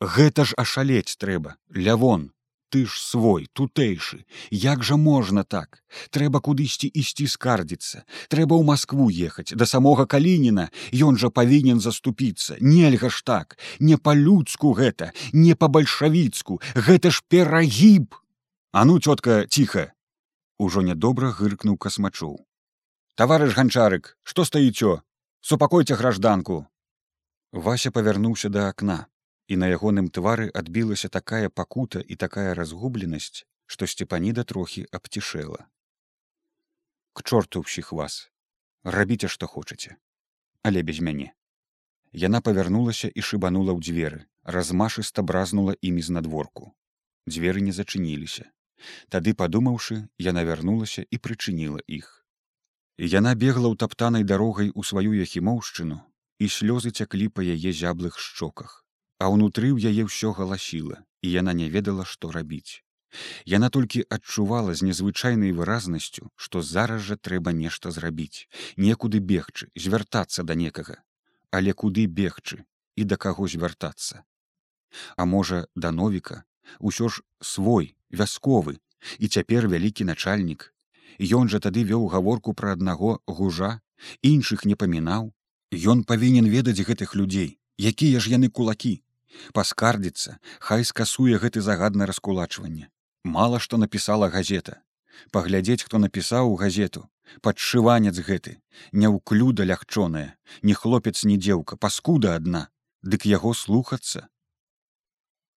[0.00, 2.32] гэта ж ашалець трэба лявон
[2.70, 4.24] ты ж свой тутэйшы.
[4.50, 5.82] Як жа можна так?
[6.14, 8.06] Трэба кудысьці ісці скардзіцца.
[8.30, 10.70] Трэба ў москву ехаць да самога калініна.
[10.94, 12.56] Ён жа павінен заступіцца.
[12.62, 13.58] Нельга ж так.
[13.82, 16.62] Не па-людску гэта не па-бальшавіцку.
[16.78, 18.14] Гэта ж перагіб.
[18.72, 19.90] А ну цётка ціха.
[20.58, 22.38] Ужо нядобра гыркнуў касмачоў.
[23.18, 25.02] Таварыш ганчарык што стаіцё
[25.42, 26.64] супакойце гражданку.
[27.50, 29.10] Вася павярнуўся да акна
[29.50, 35.66] і на ягоным твары адбілася такая пакута і такая разгубленасць, што сцепаніда трохі абцішэла.
[37.12, 38.18] К чорту ўсіх вас
[38.96, 39.96] рабіце што хочаце,
[40.62, 41.32] але без мяне.
[42.12, 44.20] Яна павярнулася і шыбанула ў дзверы,
[44.56, 46.70] размашыста бразнула імі знадворку.
[47.26, 48.46] Дзверы не зачыніліся.
[49.12, 52.06] Тады падумаўшы, яна вярнулася і прычыніла іх.
[52.98, 55.98] Яна бегла ў таптанай дарогай у сваю яхімоўшчыну,
[56.38, 58.80] і слёзы цяклі па яе зяблых шчоках
[59.20, 62.80] а ўнутры ў яе ўсё галасіла і яна не ведала што рабіць.
[63.52, 68.48] Яна толькі адчувала з незвычайнай выразнасцю што зараз жа трэба нешта зрабіць
[68.86, 70.96] некуды бегчы звяртацца да некага.
[71.50, 72.64] Але куды бегчы
[72.96, 74.24] і да каго звяртацца?
[75.16, 76.44] А можа да новіка?
[76.78, 78.78] Усё ж свой вясковы.
[79.18, 80.72] І цяпер вялікі начальнік.
[81.18, 83.80] Ён жа тады вёў гаворку пра аднаго гужа
[84.22, 85.32] іншых не памінаў.
[85.72, 89.00] Ён павінен ведаць гэтых людзей якія ж яны кулакі
[89.54, 90.38] паскардзіцца
[90.68, 92.90] хай скасуе гэты загадна раскулачванне.
[93.24, 94.82] Мала што напісала газета.
[95.32, 97.08] Паглядзець хто напісаў у газету.
[97.46, 98.58] Падшыванец гэты
[98.92, 102.68] няўклюда лягчоная не хлопец ні дзеўка паскуда адна.
[103.02, 104.28] Дык яго слухацца.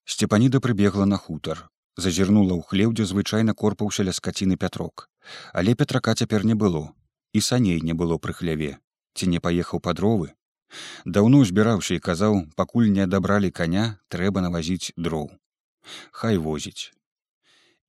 [0.05, 5.09] Сцепаніда прыбегла на хутар зазірнула ў хлеў дзе звычайна корпаўся ля скаціны пятрок.
[5.53, 6.93] Але петрака цяпер не было
[7.33, 8.77] і саней не было пры хляве.
[9.13, 10.33] Ці не паехаў па дровы
[11.05, 15.29] Даўно збіраўся і казаў, пакуль не адабралі каня, трэба навазіць дроў.
[16.11, 16.93] Хай возіць.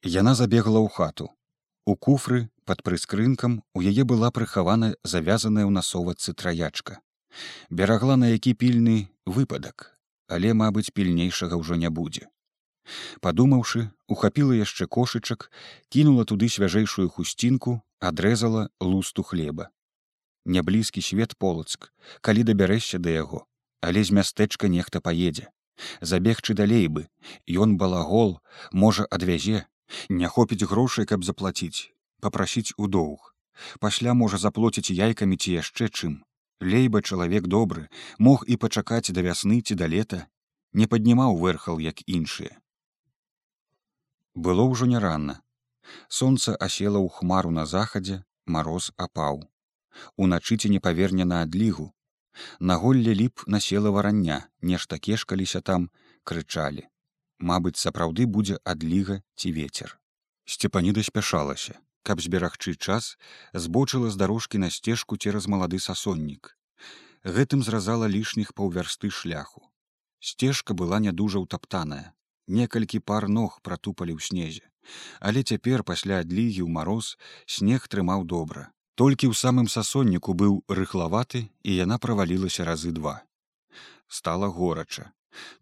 [0.03, 1.31] Яна забегла ў хату.
[1.87, 7.01] У куфры пад прыскрынкам у яе была прыхавана завязаная ў насовацы траячка.
[7.70, 9.97] Берагла на які пільны выпадак,
[10.29, 12.29] але, мабыць, пільнейшага ўжо не будзе.
[13.25, 15.49] Падумаўшы, ухапіла яшчэ кошычак,
[15.88, 19.74] кінула туды свяжэйшую хусцінку, адрэзала лусту хлеба
[20.44, 23.46] няблізкі свет полацк калі дабярэшся да яго
[23.85, 25.50] але з мястэчка нехта паедзе.
[26.00, 27.04] Забегчы далей бы
[27.64, 28.40] ён балагол
[28.72, 29.66] можа адвязе.
[30.09, 31.92] Не хопіць грошай каб заплаціць
[32.24, 33.35] попрасіць у доўг.
[33.85, 36.24] Пасля можа заплоціць яйкамі ці яшчэ чым.
[36.64, 40.24] Лейба чалавек добры мог і пачакаць да вясны ці да лета
[40.72, 42.57] не паднімаў верхал як іншыя.
[44.35, 45.42] Было ўжо не ранна.
[46.09, 49.44] Сонца асела ў хмару на захадзе мароз апаў
[50.16, 51.92] уначы ці не паверне на адлігу.
[52.59, 55.90] На голле ліп насела варання нешта кешкаліся там
[56.24, 56.87] крычалі.
[57.38, 59.98] Мабыць сапраўды будзе адліга ці вецер.
[60.44, 61.78] Сцепаніда спяшалася.
[62.04, 63.16] Каб зберагчы час
[63.54, 66.52] збочыла з дарожкі на сцежку цераз малады сасоннік.
[67.24, 69.70] Гэтым зразала лішніх паўвярсты шляху.
[70.20, 72.12] Сцежка была не дужа ўтаптаная.
[72.46, 74.68] Некалькі пар ног пратупалі ў снезе.
[75.20, 77.16] Але цяпер пасля адлігі ў мароз
[77.48, 83.22] снег трымаў добра толькі ў самым сасонніку быў рыхлаваты і яна правалілася разы два.
[84.09, 85.11] Стала горача.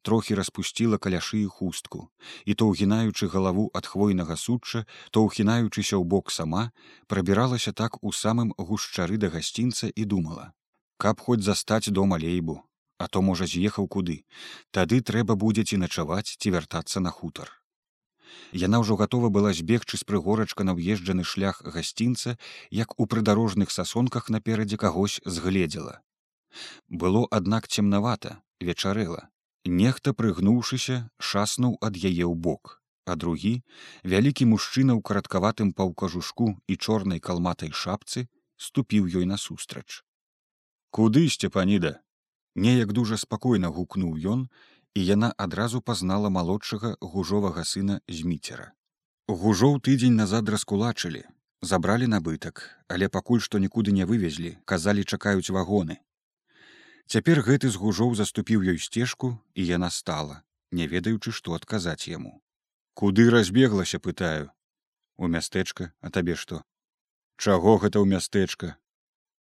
[0.02, 2.08] Трохі распусціла каляшы і хустку.
[2.44, 6.72] І то ўгінаючы галаву ад хвойнага сучча то ўхінаючыся ў бок сама
[7.08, 10.52] прабіралася так у самым гушчары да гасцінца і думала
[11.02, 12.60] каб хоць застаць дома лейбу
[12.98, 14.22] а то можа з'ехаў куды.
[14.70, 17.62] Тады трэба будзе ці начаваць ці вяртацца на хутар
[18.52, 22.36] Яна ўжо гатова была збегчы з прыгорачка на ўезджаны шлях гасцінца,
[22.70, 26.00] як у прыдарожных сасонках наперадзе кагось згледзела.
[26.88, 29.28] Было, аднак цемнавата, вечарэла.
[29.64, 33.62] Нехта прыгнуўшыся, шаснуў ад яе ў бок, а другі,
[34.02, 38.26] вялікі мужчына ў караткаватым паўкажушку і чорнай калматай шапцы
[38.58, 40.02] ступіў ёй насустрач.
[40.90, 42.02] Куды сцепаніда?
[42.54, 44.40] Неяк дужа спакойна гукнуў ён
[44.94, 48.72] і яна адразу пазнала малодшага гужовага сына зміцера.
[49.28, 51.22] Гужоў тыдзень назад раскулачылі,
[51.62, 55.98] забралі набытак, але пакуль што нікуды не вывезлі, казалі чакаюць вагоны.
[57.07, 62.40] Цяпер гэты з гужоў заступіў ёй сцежку і яна стала, не ведаючы, што адказаць яму.
[62.94, 64.52] Куды разбеглася пытаю
[65.16, 66.62] у мястэчка, а табе што?
[67.37, 68.76] Чаго гэта ў мястэчка?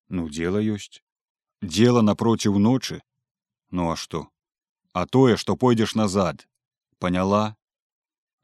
[0.08, 1.02] Ну дело ёсць.
[1.62, 3.02] Дело напроціў ночы,
[3.72, 4.28] Ну а што?
[4.92, 6.46] А тое што пойдзеш назад.
[6.98, 7.56] Поняла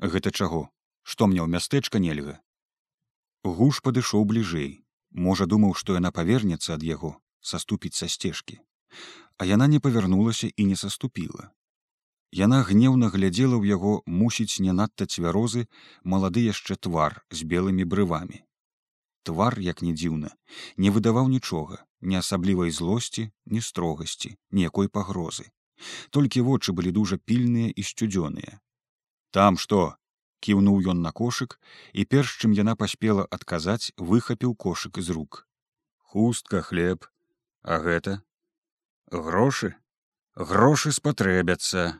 [0.01, 0.69] гэта чаго?
[1.03, 2.41] Што мне ў мястэчка нельга?
[3.45, 4.85] Гуш падышоў бліжэй.
[5.11, 8.59] Можа думаў што яна павернецца ад яго саступіць са сцежкі.
[9.39, 11.53] А яна не павярнулася і не саступіла.
[12.33, 15.65] Яна гневна глядзела ў яго мусіць не надта цвярозы
[16.05, 18.45] малады яшчэ твар з белымі брывамі.
[19.25, 20.33] Твар, як не дзіўна,
[20.77, 25.49] не выдаваў нічога, ні асаблівай злосці, ні строгасці, ніякой пагрозы.
[26.11, 28.61] Толькі вочы былі дужа пільныя і сцюдзёныя.
[29.31, 29.97] Там што?
[30.41, 31.59] кіўнуў ён на кошык,
[31.93, 35.47] і перш чым яна паспела адказаць, выхапіў кошык з рук.
[35.99, 37.11] Хустка, хлеб,
[37.63, 38.23] а гэта
[39.11, 39.75] грошы,
[40.37, 41.99] грошы спатрэбяцца,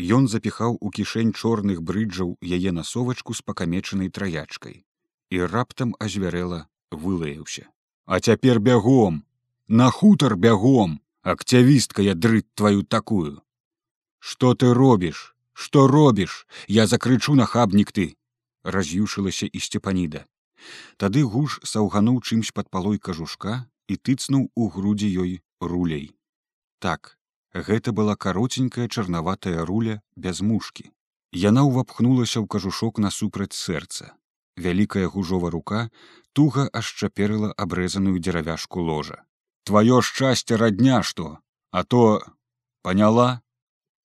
[0.00, 4.80] Ён запіхаў у кішэнь чорных брыджаў яе насовачку з пакамечанай траячкай
[5.30, 6.60] і раптам азвярэла
[6.90, 7.68] вылаяўся.
[8.06, 9.24] А цяпер бягом,
[9.68, 13.42] на хутар бягом, акцявістка я дрыт тваю такую.
[14.18, 18.16] Што ты робіш, што робіш, я закрычу на хабнік ты,
[18.64, 20.26] раз'юшылася і сцепаніда.
[20.96, 26.12] Тады гуш саўгануў чымсь пад палой кажушка і тыцнуў у грудзі ёй рулей.
[26.78, 27.20] Так,
[27.52, 30.90] Гэта была каротенькая чарнаватая руля без мушкі.
[31.34, 34.14] Яна ўвапхнулася ў кажушок насупраць сэрца.
[34.56, 35.90] Вялікая гужова рука
[36.32, 39.26] туга ашчаперыла абрэзаную дзеравяшку ложа.
[39.64, 41.38] Тваё шчасце радня што,
[41.70, 42.22] а то
[42.82, 43.42] паняла?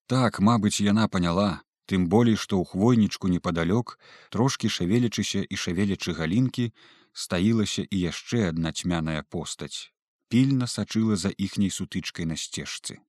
[0.08, 3.98] Так, мабыць, яна паняла, тым болей, што ў хвойнічку непадалёк,
[4.30, 6.72] трошкі шавелічыся і шавелічы галінкі,
[7.13, 9.91] стаілася і яшчэ адна цьмяная постаць.
[10.30, 13.00] Пільна сачыла за іхняй сутычкай на сцежцы.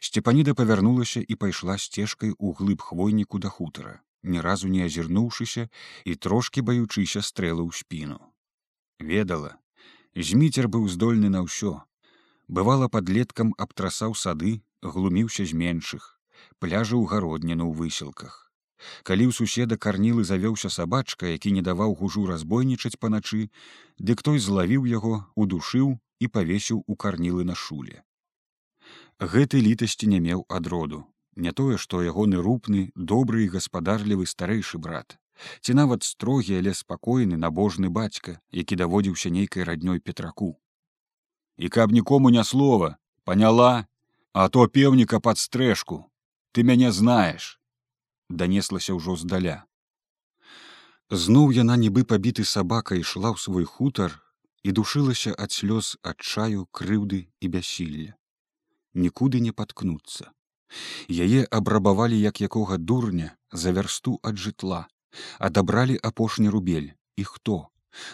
[0.00, 5.68] Сцепаніда павярнулася і пайшла сцежкай у глыб хвойніку да хутара, ні разу не азірнуўшыся
[6.04, 8.20] і трошкі баючыся стрэлы ў спіну.
[9.00, 9.56] Ведала,
[10.16, 11.82] зміцер быў здольны на ўсё.
[12.48, 16.18] Бывала падлеткам абтрасаў сады, глуміўся з меншых,
[16.58, 18.48] пляжы ў гародніну ў высілках.
[19.02, 23.48] Калі ў суседа карнілы завёўся сабачка, які не даваў гужу разбойнічаць паначы,
[23.98, 28.06] дык той злавіў яго, удушыў і павесіў у карнілы на шуле
[29.32, 31.04] гэты літасці не меў адроду
[31.44, 35.16] не тое што ягоны рупны добры і гаспадарлівы старэйшы брат
[35.60, 40.56] ці нават строгі але спакойны набожны бацька які даводзіўся нейкай раднёй петраку.
[41.56, 43.86] І каб нікому не слова поняла
[44.32, 46.04] а то пеўніка пад стрэжку.
[46.52, 47.60] Ты мяне знаеш
[48.28, 49.64] данеслася ўжо здаля.
[51.10, 54.20] Зноў яна нібы пабіты сабака ішла ў свой хутар
[54.62, 58.16] і душылася ад слёз адчаю крыўды і бяссілля
[58.96, 60.32] нікуды не паткнуцца.
[61.08, 64.88] Яе абрабавалі як якога дурня за вярсту ад жытла,
[65.38, 67.68] адабралі апошні рубель і хто.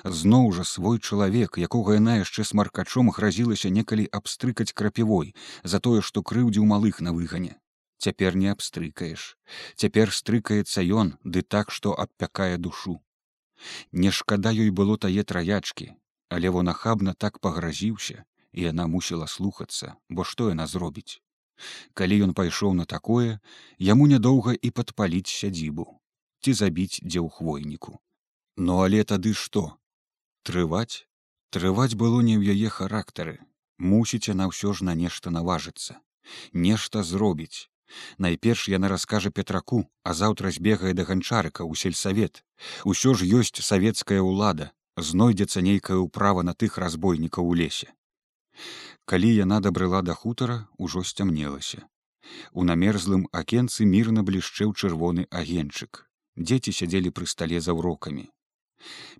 [0.04, 5.34] Зноў жа свой чалавек, якога яна яшчэ смаркачом гразілася некалі абстрыкаць крапівой
[5.64, 7.58] за тое, што крыўдзіў малых на выгане.
[7.98, 9.24] Цяпер не абстрыкаеш.
[9.76, 12.98] Цяпер стрыкаецца ён, ды так, што адпякае душу.
[13.92, 15.94] Не шкада ёй было тае траячкі,
[16.28, 21.22] але во нахабна так пагразіўся, і яна мусіла слухацца, бо што яна зробіць.
[21.94, 23.38] Калі ён пайшоў на такое,
[23.78, 25.86] яму нядоўга і падпаліць сядзібу
[26.42, 27.98] ці забіць дзе ў хвойніку.
[28.56, 29.78] Ну але тады што?
[30.42, 31.06] Трываць,
[31.54, 33.38] трываць было не ў яе характары,
[33.78, 36.02] мусіць яна ўсё ж на нешта наважыцца,
[36.52, 37.68] нешта зробіць.
[38.18, 42.44] Найперш яна раскажа петраку, а заўтра збегае да ганчарыка ў сельсавет.
[42.84, 47.92] Усё ж ёсць савецкая ўлада, знойдзецца нейкае ўправа на тых разбойнікаў у лесе.
[49.04, 51.84] Калі яна дабрыла да хутара, ужо сцямнелася.
[52.52, 56.06] У намерзлым акенцы мірна блішчэў чырвоны агенчык.
[56.36, 58.28] Дзеці сядзелі пры стале за ўрокамі.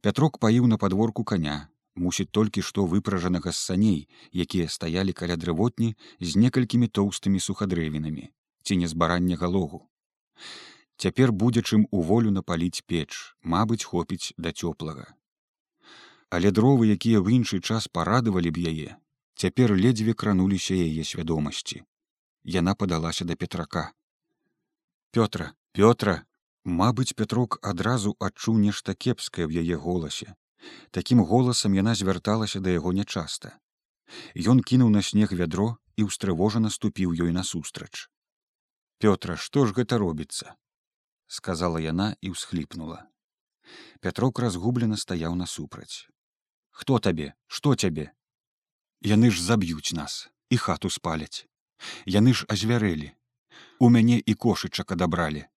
[0.00, 5.94] Пятрок паіў на падворку каня, мусіць толькі што выпражанага з саней, якія стаялі каля дрывотні
[6.20, 8.30] з некалькімі тоўстымі сухадрэвінамі,
[8.62, 9.88] ці не збарання галогу.
[10.96, 15.12] Цяпер будзе чым у волю напаліць печ, мабыць, хопіць да цёплага.
[16.30, 18.96] Але дровы, якія ў іншы час парадавалі б яе,
[19.36, 21.84] цяпер ледзьве крануліся яе свядомасці.
[22.44, 23.92] Яна падалася да петрака.
[25.12, 26.24] Пётра, Пётра,
[26.64, 30.34] Мабыць, Пятрок адразу адчуў нешта кепскае ў яе голасе.
[30.90, 33.58] Такім голасам яна звярталася да яго нячаста.
[34.38, 38.06] Ён кінуў на снег вядро і ўстрывожана ступіў ёй насустрач.
[39.02, 40.54] Пётра, што ж гэта робіцца?
[41.26, 43.10] сказала яна і ўсхліпнула.
[44.00, 46.06] Пятрок разгублена стаяў насупраць.
[46.70, 48.12] Хто табе, што цябе?
[49.02, 51.48] Яны ж заб'юць нас і хату спаляць.
[52.06, 53.10] Яны ж азвярэлі.
[53.80, 55.48] У мяне і кошычак адабралі.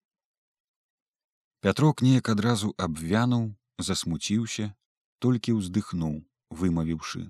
[1.66, 3.46] Пятрок неяк адразу абвянуў,
[3.82, 4.66] засмуціўся,
[5.18, 6.20] толькі ўздыхнуў,
[6.54, 7.22] вымавіўшы.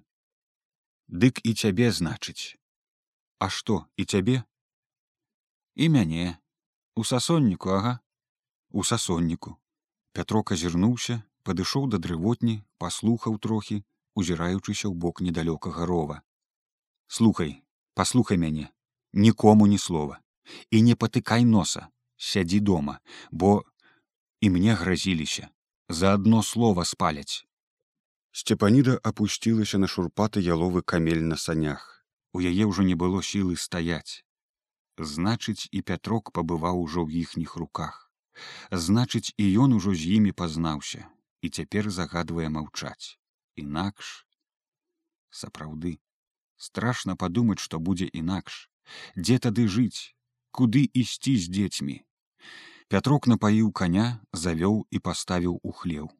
[1.07, 2.59] Дык і цябе значыць.
[3.39, 4.43] А што і цябе?
[5.79, 6.35] І мяне,
[6.99, 7.93] у сасонніку, ага,
[8.75, 9.55] у сасонніку.
[10.11, 13.79] Пятрок азірнуўся, падышоў да дрывотні, паслухаў трохі,
[14.19, 16.19] узіраючыся ў бок недалёкага рова.
[17.07, 17.63] Слухай,
[17.93, 18.67] паслухай мяне,
[19.13, 20.19] нікому ні слова.
[20.71, 22.99] і не патыкай носа сядзі дома
[23.31, 23.63] бо
[24.41, 25.49] і мне гразіліся
[25.89, 27.45] за адно слово спаляць
[28.31, 31.83] сцепаніда опусцілася на шурпаты яловы камель на санях.
[32.35, 34.23] У яе ўжо не было сілы стаяць
[34.99, 38.11] значыць і пятрок пабываў ужо ў іхніх руках.
[38.71, 41.07] Значыць і ён ужо з імі пазнаўся
[41.41, 43.15] і цяпер загадвае маўчаць
[43.63, 44.11] інакш
[45.41, 45.91] сапраўды
[46.67, 48.57] страшна падумаць што будзе інакш
[49.15, 50.15] дзе тады жыць
[50.59, 51.97] куды ісці з дзецьмі
[52.87, 54.07] пятрок напаіў коня
[54.45, 56.11] завёў і паставіў у хлеў.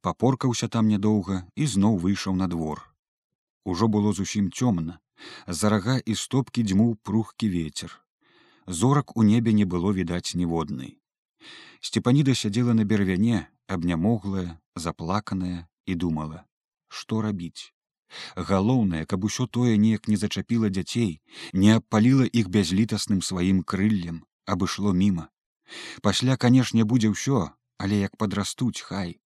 [0.00, 2.82] Папоркаўся там нядоўга і зноў выйшаў на двор.
[3.64, 4.98] Ужо было зусім цёмна
[5.46, 8.00] за рага і стопкі дзьмуў прухкі ветер.
[8.66, 10.98] Зорак у небе не было відаць ніводнай
[11.84, 13.44] сцепаніда сядзела на бервяне
[13.76, 16.38] абнямоглая заплаканая і думала
[17.00, 17.72] што рабіць
[18.50, 21.10] галоўнае каб усё тое неяк не зачапіла дзяцей
[21.64, 24.22] не абпаліла іх бязлітасным сваім крыллем
[24.54, 25.26] абышло міма
[26.02, 29.20] пасля канешне будзе ўсё але як падрастуць хай.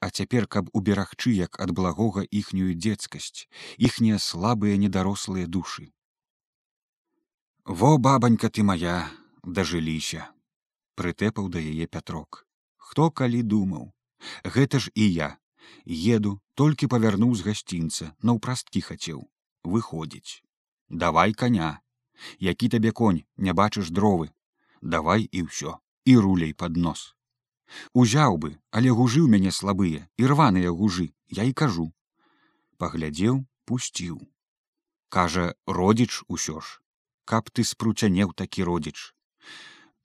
[0.00, 5.92] А цяпер каб уберагчы як ад благога іхнюю дзецкасць іхнія слабыя недарослыя душы.
[7.64, 9.10] Во бабанька ты моя
[9.44, 10.30] дажыліся
[10.98, 12.46] прытэпаў да яе пятрок.
[12.76, 13.92] Хто калі думаў?
[14.42, 15.28] Гэта ж і я.
[15.84, 19.20] Еду толькі павярнуў з гасцінца наўпрасткі хацеў.
[19.62, 20.40] Выходзіць.
[20.88, 21.76] Давай коня
[22.38, 24.32] які табе конь не бачыш дровы.
[24.82, 25.78] Давай і ўсё
[26.08, 27.04] і руляй под нос.
[27.92, 31.92] Узяў бы але гужы ў мяне слабыя і рваныя гужы я і кажу.
[32.80, 34.16] Паглядзеў пусціў.
[35.12, 36.80] Кажа родзіч усё ж.
[37.28, 39.12] Каб ты спруцянеў такі родзіч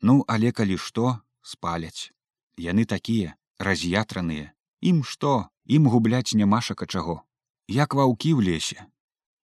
[0.04, 2.12] ну але калі што спаляць.
[2.60, 4.52] Яны такія раз'ятраныя.
[4.84, 7.24] Ім што ім губляць нямашака чаго.
[7.72, 8.80] Як ваўкі ў лесе.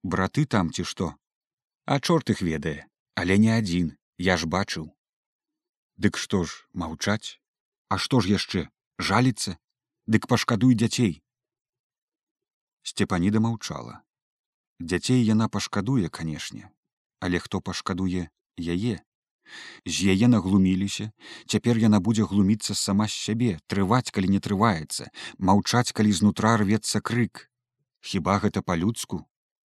[0.03, 1.16] Браты там ці што.
[1.88, 2.80] А чорт іх ведае
[3.20, 4.91] але не адзін я ж бачыў
[6.00, 7.38] дык што ж маўчаць?
[7.89, 8.66] А што ж яшчэ
[9.12, 9.60] жаліцца?
[10.08, 11.22] Дык пашкадуй дзяцей.
[12.82, 14.02] Сцепаніда маўчала.
[14.80, 16.70] Дзяцей яна пашкадуе канешне
[17.20, 18.28] але хто пашкадуе
[18.58, 19.00] яе?
[19.86, 21.10] З яе наглуміліся
[21.50, 25.10] цяпер яна будзе глуміцца сама з сябе трываць калі не трываецца
[25.50, 27.50] маўчаць калі знутра рвецца крык.
[28.00, 29.26] Хіба гэта па-людску?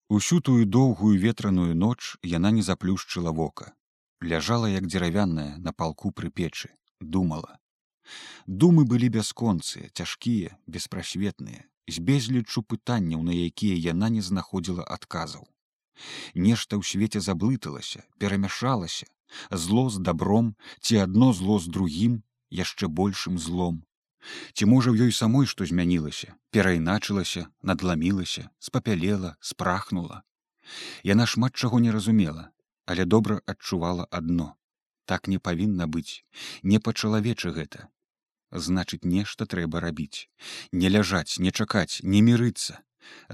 [0.08, 3.72] Усю тую доўгую ветраную ноч яна не заплюшчыла вока
[4.22, 7.58] ляжала як дзеравяная на палку пры печы думала.
[8.46, 15.48] Думы былі бясконцыя цяжкія беспрасветныя з безліччу пытанняў на якія яна не знаходзіла адказаў
[16.34, 19.06] нешта ў свеце заблыталася перамяшалася.
[19.50, 23.84] Зло з добром ці адно зло з другім яшчэ большым злом.
[24.52, 30.22] Ці можа ў ёй самой што змянілася перайначылася надламілася спапялела спрахнула.
[31.04, 32.50] Яна шмат чаго не разумела
[32.90, 34.50] але добра адчувала адно.
[35.06, 36.26] Так не павінна быць.
[36.62, 37.86] Не па-чалавечы гэта.
[38.66, 40.26] Значыць нешта трэба рабіць.
[40.72, 42.82] Не ляжаць не чакаць не мірыцца.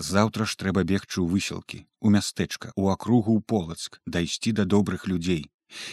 [0.08, 5.06] Заўтра ж трэба бегчы ў высілкі у мястэчка у акругу ў полацк дайсці да добрых
[5.12, 5.48] людзей.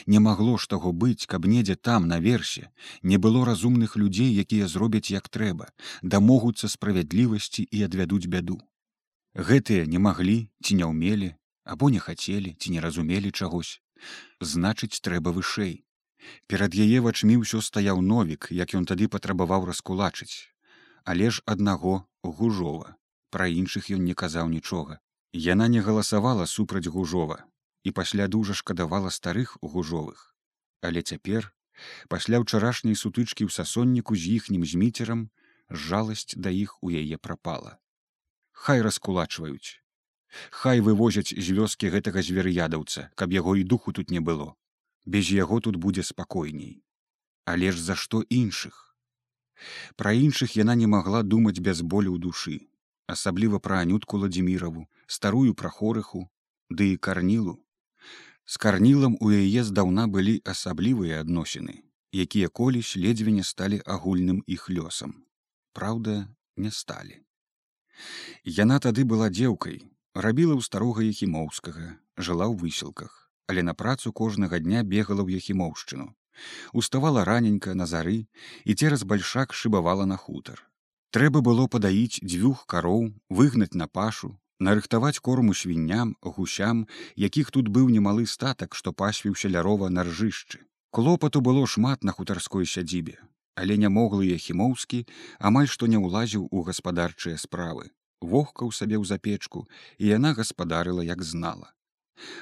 [0.06, 2.70] Не магло ж таго быць, каб недзе там наверсе
[3.02, 8.60] не было разумных людзей, якія зробяць як трэба, дамогуцца справядлівасці і адвядуць бяду.
[9.34, 11.34] Гэтыя не маглі ці не ўмелі,
[11.64, 13.82] або не хацелі ці не разумелі чагось.
[14.40, 15.84] Значыць, трэба вышэй.
[16.48, 20.50] Перад яе вачмі ўсё стаяў новік, як ён тады патрабаваў раскулачыць.
[21.04, 22.96] Але ж аднаго гужова.
[23.30, 25.00] Пра іншых ён не казаў нічога.
[25.34, 27.44] Яна не галасавала супраць гужова,
[27.84, 30.36] і пасля дужа шкадавала старых гужовых.
[30.82, 31.52] Але цяпер,
[32.08, 35.32] пасля ўчарашняй сутычкі ў сасонніку з іхнім зміцерам,
[35.70, 37.80] жаласць да іх у яе прапала.
[38.52, 39.83] Хай раскулачваюць.
[40.52, 44.54] Хай вывозяць з вёскі гэтага звер'ядаўца, каб яго і духу тут не было.
[45.06, 46.84] Без яго тут будзе спакойней.
[47.46, 48.96] Але ж за што іншых?
[49.96, 52.56] Пра іншых яна не магла думаць без болю ў душы,
[53.08, 56.28] асабліва пра анютку ладзіміраву, старую прахорыху,
[56.70, 57.60] ды і карнілу,
[58.46, 61.76] З карнілам у яе здаўна былі асаблівыя адносіны,
[62.12, 65.14] якія колісь ледзьве не сталі агульным іх лёсам.
[65.72, 66.28] Праўда,
[66.58, 67.24] не сталі.
[68.44, 69.80] Яна тады была дзеўкай,
[70.16, 76.14] рабіла ў старога ехімоўскага, жыла ў высілках, але на працу кожнага дня бегала ў ехімоўшчыну.
[76.74, 78.26] Уставала раненька на зары
[78.66, 80.62] і цераз бальшак шыбавала на хутар.
[81.14, 86.86] Трэба было падаіць дзвюх кароў, выгнаць на пашу, нарыхтаваць корму свінням гусям
[87.24, 90.62] якіх тут быў немалы статак што пасвіўся лярова на ржышчы
[90.98, 93.18] клопату было шмат на хутарской сядзібе
[93.64, 95.02] але нямоглыя хімоўскі
[95.52, 97.90] амаль што не ўлазіў у гаспадарчыя справы
[98.24, 99.68] вохкаў сабе ў запечку
[99.98, 101.74] і яна гаспадарыла як знала.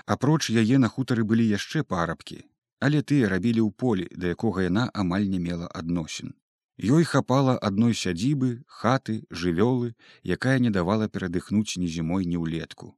[0.06, 2.42] Апроч яе на хутары былі яшчэ парабкі
[2.86, 6.34] але тыя рабілі ў полі да якога яна амаль не мела адносін.
[6.82, 9.94] Ёй хапала адной сядзібы хаты жывёлы
[10.36, 12.98] якая не давала перадыхнуць ні зімой ні ўлетку.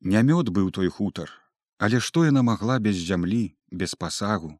[0.00, 1.38] Нямёт быў той хутар
[1.82, 4.54] але што яна магла без зямлі без пасагу?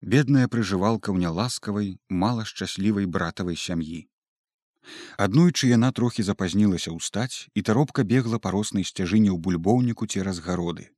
[0.00, 4.06] Бедная прыжывалка ў няласкавай мала шчаслівай братавай сям'і
[5.24, 10.88] аднойчы яна трохі запазнілася ўстаць і таропка бегла па роснай сцяжыне ў бульбоўніку цераз гароды.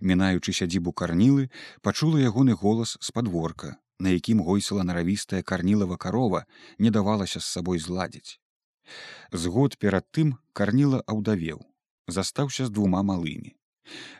[0.00, 1.50] Мінаючы сядзібу карнілы
[1.82, 6.44] пачула ягоны голас з падворка на якім гойсала наравістая карнілава карова
[6.78, 8.40] не давалася з сабой зладзіць.
[9.32, 11.62] Згод перад тым карніла аўдавеў
[12.06, 13.56] застаўся з двума малымі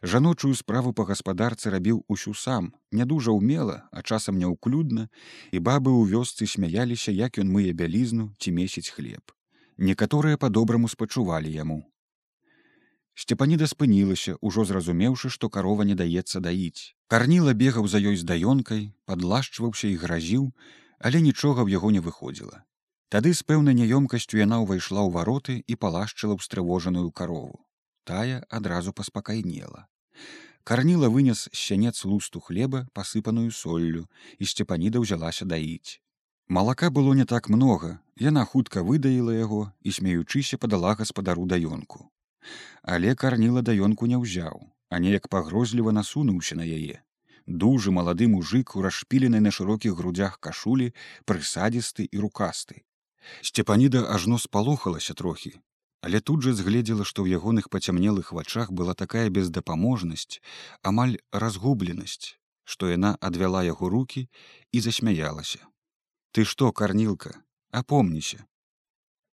[0.03, 5.09] жаночую справу па гаспадарцы рабіў усю сам не дужа ўмела а часам няўклюдна
[5.53, 9.35] і бабы ў вёсцы смяяліся як ён мые бялізну ці месяць хлеб.
[9.79, 11.83] Некаторыя па-добраму спачувалі яму.
[13.17, 16.97] Сцепаніда спынілася ужо зразумеўшы што карова не даецца даіць.
[17.09, 20.49] Карніла бегаў за ёй здаёнкай падлашчваўся і гразіў
[20.99, 22.65] але нічога ў яго не выходзіла.
[23.09, 27.66] Тады з пэўнай няёмкасцю яна ўвайшла ў вароты і палашчыла ўстрывожаную карову
[28.11, 29.87] тая адразу паспакайнела
[30.71, 34.07] карніла вынес сянец лусту хлеба пасыпаную соллю
[34.39, 35.99] і сцепаніда ўзялася даіць
[36.59, 37.93] малака было не так многа
[38.29, 42.07] яна хутка выдаіла яго і смеючыся падала гаспадару даёнку
[42.97, 47.03] але карніла даёнку не ўзяў а неяк пагрозліва насунуўся на яе.
[47.47, 50.93] Дужы малады мужик у расшпіленай на шырокіх грудях кашулі,
[51.25, 52.83] прысадзісты і рукасты.
[53.43, 55.55] Сцепаніда ажно спалохалася трохі,
[56.01, 60.41] але тут жа згледзела, што ў ягоных пацямнелых вачах была такая бездапаможнасць,
[60.83, 64.29] амаль разгубленасць, што яна адвяла яго руки
[64.73, 65.65] і засмяялася.
[66.33, 67.35] Ты што, карнілка,
[67.71, 68.45] апомніся.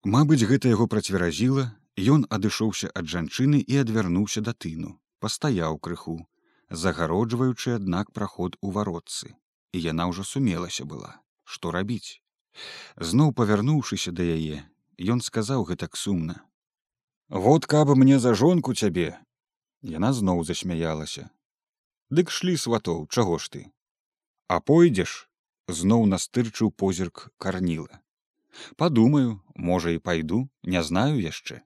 [0.04, 6.18] Мабыць, гэта яго працверазіла, ён адышоўся ад жанчыны і адвярнуўся да тыну пастаяў крыху,
[6.84, 9.32] загароджваючы аднак праход у варотцы,
[9.72, 11.12] і яна ўжо сумелася была,
[11.48, 12.20] што рабіць.
[13.00, 14.58] Зноў павярнуўшыся да яе,
[15.16, 16.36] ён сказаў гэтак сумна:
[17.36, 19.18] «Вот каб мне за жонку цябе.
[19.82, 21.32] Яна зноў засмяялася.
[22.14, 23.62] Дык шлі сватоў, чаго ж ты?
[24.46, 25.14] А пойдзеш,
[25.66, 27.98] зноў настырчыў позірк карніла.
[28.78, 31.66] Падумаю, можа і пайду, не знаю яшчэ.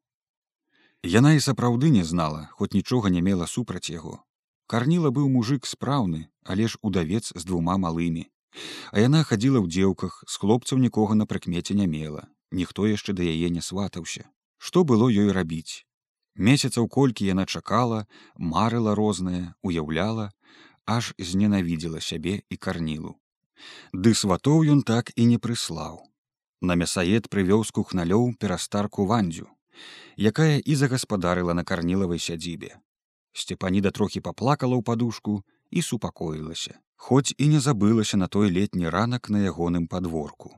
[1.04, 4.24] Яна і сапраўды не знала, хоць нічога не мела супраць яго.
[4.72, 8.24] Карніла быў мужик спраўны, але ж удавец з двума малымі.
[8.96, 12.24] А яна хадзіла ў дзеўках, з хлопцаў нікога на прыкмеце не мела.
[12.56, 14.32] Ніхто яшчэ да яе не сватаўся.
[14.58, 15.86] Што было ёй рабіць?
[16.36, 18.06] Месяцаў колькі яна чакала,
[18.38, 20.32] марыла рознае, уяўляла,
[20.86, 23.18] аж зненавідзела сябе і карнілу.
[23.94, 26.02] Ды сватоў ён так і не прыслаў.
[26.62, 29.48] На мясаед прывёз кухналёў перастарку вандзю
[30.18, 32.78] якая і загаспадарыла на карнілавай сядзібе.
[33.34, 39.30] Сцепаніда трохі паплакала ў падушку і супакоілася, хоць і не забылася на той летні ранак
[39.30, 40.58] на ягоным падворку.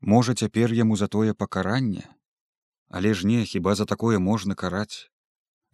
[0.00, 2.06] Можа, цяпер яму за тое пакаранне,
[2.88, 5.10] Але ж не хіба за такое можна караць,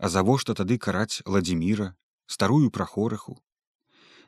[0.03, 1.95] А завошта тады караць ладзіміра,
[2.27, 3.39] старую прахораху.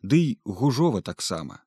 [0.03, 1.65] Дый гужова таксама.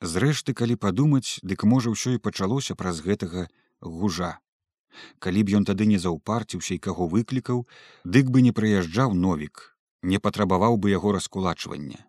[0.00, 3.52] Зрэшты, калі падумаць, дык можа ўсё і пачалося праз гэтага
[3.84, 4.40] гужа.
[5.18, 7.66] Калі б ён тады не заўпарціўся і каго выклікаў,
[8.08, 12.00] дык бы не прыязджаў новік, не патрабаваў бы яго раскулачвання.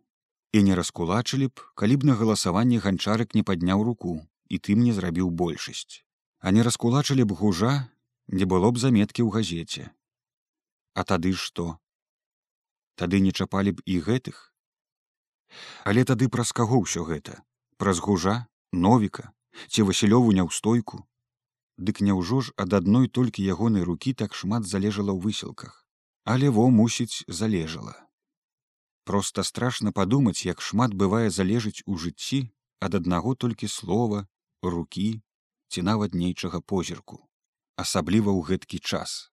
[0.56, 4.16] І не раскулачылі б, калі б на галасаванне ганчарык не падняў руку
[4.48, 6.08] і тым не зрабіў большасць.
[6.40, 7.90] А не раскулачылі б гужа,
[8.28, 9.92] не было б заметкі ў газеце.
[10.94, 11.80] А тады што?
[12.96, 14.54] Тады не чапалі б і гэтых.
[15.84, 17.42] Але тады праз каго ўсё гэта,
[17.78, 19.34] праз гужа, новіка,
[19.70, 21.06] ці васілёву няўстойку,
[21.78, 25.86] Дык няўжо ж ад адной толькі ягонай рукі так шмат залежала ў высілках,
[26.24, 27.96] але во мусіць залежала.
[29.10, 34.28] Проста страшна падумаць, як шмат бывае залежыць у жыцці ад аднаго толькі слова,
[34.62, 35.22] рукі
[35.74, 37.26] ці нават нейчага позірку,
[37.76, 39.30] асабліва ў гэткі час.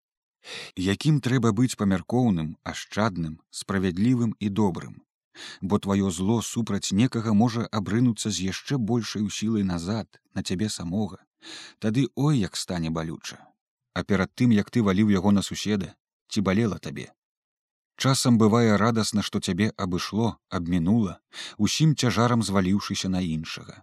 [0.76, 5.02] Якім трэба быць памяркоўным, ашчадным, справядлівым і добрым,
[5.60, 11.20] бо тваё зло супраць некага можа абрынуцца з яшчэ большай сілай назад на цябе самога
[11.78, 13.38] Тады ой як стане балюча.
[13.94, 15.94] А перад тым, як ты валіў яго на суседа,
[16.28, 17.12] ці балела табе.
[17.96, 21.20] Часам бывае радасна, што цябе абышло, абмінула,
[21.58, 23.82] усім цяжарам зваліўшыся на іншага.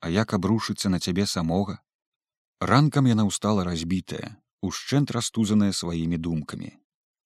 [0.00, 1.80] А як абрушыцца на цябе самога?
[2.62, 6.68] Ранкам яна ўстала разбітая, ушчэнт растузаная сваімі думкамі.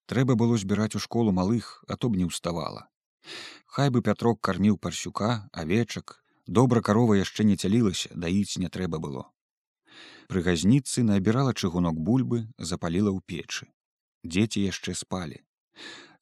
[0.09, 2.89] Трэба было збіраць у школу малых, а то б не ўставала.
[3.69, 9.27] Хай бы пятрок карміў парсюка, авечак, добра карова яшчэ не цялілася, даіць не трэба было.
[10.33, 13.69] Пры газніцы набірала чыгунок бульбы, запаліла ў печы.
[14.25, 15.45] Дзеці яшчэ спалі.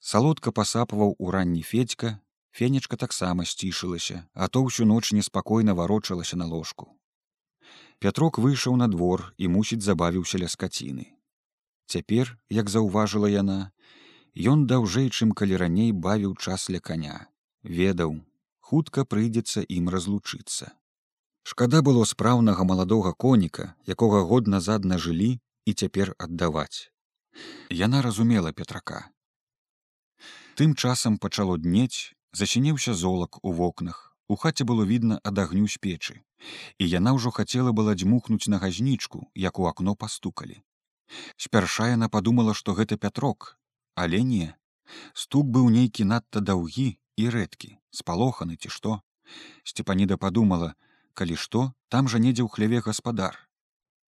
[0.03, 2.19] Салодка пасапваў у ранні федька,
[2.51, 6.91] фенечка таксама сцішылася а то ўсю ноч неспакойна варочалася на ложку
[7.99, 11.15] пятрок выйшаў на двор і мусіць забавіўся ля скаціны
[11.87, 13.59] цяпер як заўважыла яна
[14.55, 17.29] ён даўжэй чым калі раней бавіў час ля каня.
[17.63, 18.17] Ведаў
[18.61, 20.73] хутка прыйдзецца ім разлучыцца.
[21.45, 26.91] Шкада было спраўнага маладога коніка якога год назад нажылі і цяпер аддаваць.
[27.71, 29.11] Яна разумела петрака
[30.59, 34.15] тым часам пачало днець зачыніўся золак у вокнах.
[34.29, 36.23] У хаце было відна ад агню з печы
[36.79, 40.63] і яна ўжо хацела была дзьмухнуць на газнічку як у акно пастукалі.
[41.37, 43.55] Спярша яна падумала што гэта пятрок
[43.95, 44.55] але не.
[45.15, 49.01] Стук быў нейкі надта даўгі і рэдкі спалоханы ці што.
[49.65, 50.75] Сцепаніда падумала
[51.15, 53.39] калі што там жа недзе ў хляве гаспадар.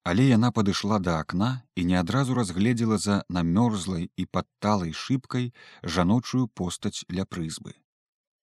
[0.05, 5.53] Але яна падышла да акна і не адразу разгледзела за намёрзлай і падталай шыбкай
[5.97, 7.73] жаночую постаць ля прызбы.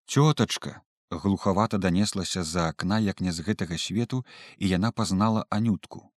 [0.07, 0.80] Цётачка
[1.18, 4.24] глухавата данеслася з-за акна як не з гэтага свету
[4.58, 6.10] і яна пазнала анютку.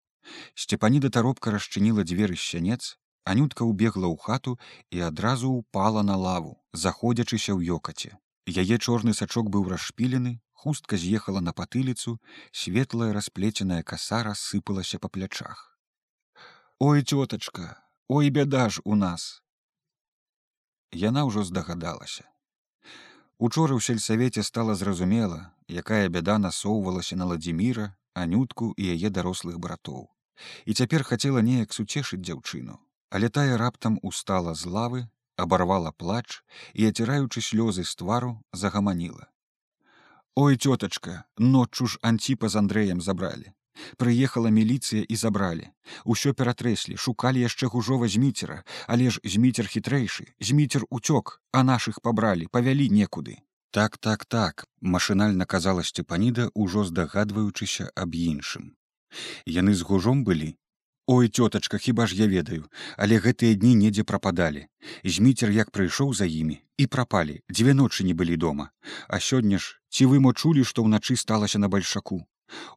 [0.56, 4.58] Сцепаніда таропка расчыніла дзверы сянец анютка ўбегла ў хату
[4.90, 8.18] і адразу упала на лаву заходзячыся ў ёкаце
[8.64, 10.34] яе чорны сачок быў расшпілены
[10.66, 12.18] хустка з'ехала на патыліцу
[12.52, 15.66] светлая расплеценая каса рассыпалася па плячах.
[16.80, 17.66] Ой цётачка
[18.08, 19.42] ой бяда ж у нас!
[20.92, 22.30] Яна ўжо здагадалася
[23.40, 30.10] учора ў сельсавеце стала зразумела якая бяда насоўвалася на ладзіміра анютку і яе дарослых братоў.
[30.66, 32.80] І цяпер хацела неяк суцешыць дзяўчыну
[33.10, 35.02] але тая раптам устала з лавы
[35.44, 39.32] абарвала плач і аціраючы слёзы з твару загаманіла
[40.36, 43.54] Ой, тётачка, ноччу ж анціпа з Андрэем забралі.
[43.98, 45.70] Прыехала міліцыя і забралі.
[46.06, 52.48] Усё ператрэслі, шукалі яшчэ гужова зміцера, але ж зміцер хітрэйшы, зміцер уцёк, а нашых пабралі,
[52.52, 53.38] павялі некуды.
[53.72, 58.76] Так, так, так, машынальна казала Сцепаніда, ужо здагадваючыся аб іншым.
[59.46, 60.56] Яны з гужом былі,
[61.08, 62.66] Ой цётачка хіба ж я ведаю
[62.98, 64.66] але гэтыя дні недзе прападалі
[65.16, 68.66] зміцер як прыйшоў за імі і прапалі дзве ночы не былі дома
[69.08, 72.18] а сёння ж ці вы мо чулі што ўначы сталася на бальшаку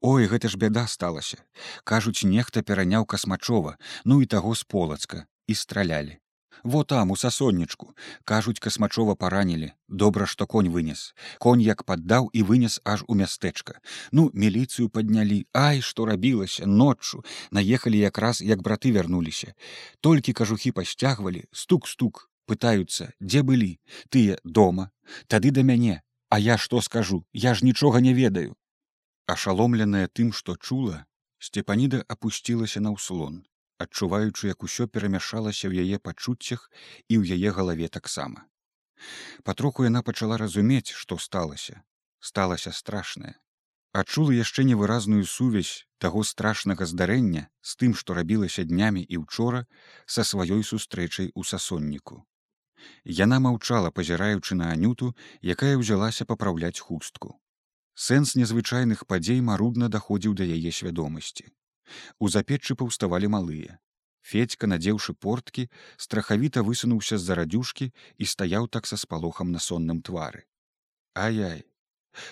[0.01, 1.43] ой гэта ж бяда сталася.
[1.85, 6.19] Кажуць нехта пераняў касмачова ну і таго з полацка і стралялі.
[6.65, 7.95] Во там у сасоннічку.
[8.25, 9.73] Кажуць касмачова паранілі.
[9.89, 11.15] Добра што конь вынес.
[11.39, 13.79] Конь як паддаў і вынес аж у мястэчка.
[14.13, 15.47] Ну міліцыю паднялі.
[15.55, 17.23] Ай што рабілася ноччу.
[17.51, 19.55] Наехалі якраз як браты вярнуліся.
[20.01, 23.79] Толькі кажухі пасцягвалі стук стук пытаюцца дзе былі?
[24.11, 24.91] Тыя дома.
[25.29, 26.03] Тады да мяне.
[26.29, 27.25] А я што скажу?
[27.33, 28.58] Я ж нічога не ведаю
[29.37, 31.05] ашаломленая тым што чула
[31.49, 33.45] сцепаніда опусцілася на ўслон
[33.79, 36.67] адчуваючы як усё перамяшалася ў яе пачуццях
[37.09, 38.47] і ў яе галаве таксама.
[39.47, 41.83] Патроху яна пачала разумець што сталася.
[42.19, 43.39] Сталася страшная.
[43.95, 49.65] Адчула яшчэ невыразную сувязь таго страшнага здарэння з тым што рабілася днямі і учора
[50.07, 52.27] са сваёй сустрэчай у сасонніку.
[53.05, 57.39] Яна маўчала пазіраючы на анюту якая ўзялася папраўляць хустку
[57.99, 61.49] сэнс незвычайных падзей марудна даходзіў да яе свядомасці
[62.19, 63.79] У запеччы паўставалі малыя.
[64.29, 70.45] Федька, надзеўшы порткі, страхавіта высунуўся з-за радзюшкі і стаяў так са спалохам на сонным твары.
[71.17, 71.65] Ай-ай,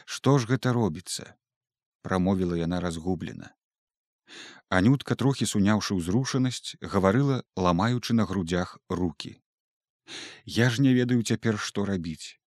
[0.05, 1.35] што ж гэта робіцца?
[2.07, 3.51] прамовіла яна разгублена.
[4.69, 9.41] Анютка трохі суняўшы ўзрушанасць, гаварыла, ламаючы на грудях руки.
[10.45, 12.39] Я ж не ведаю цяпер, што рабіць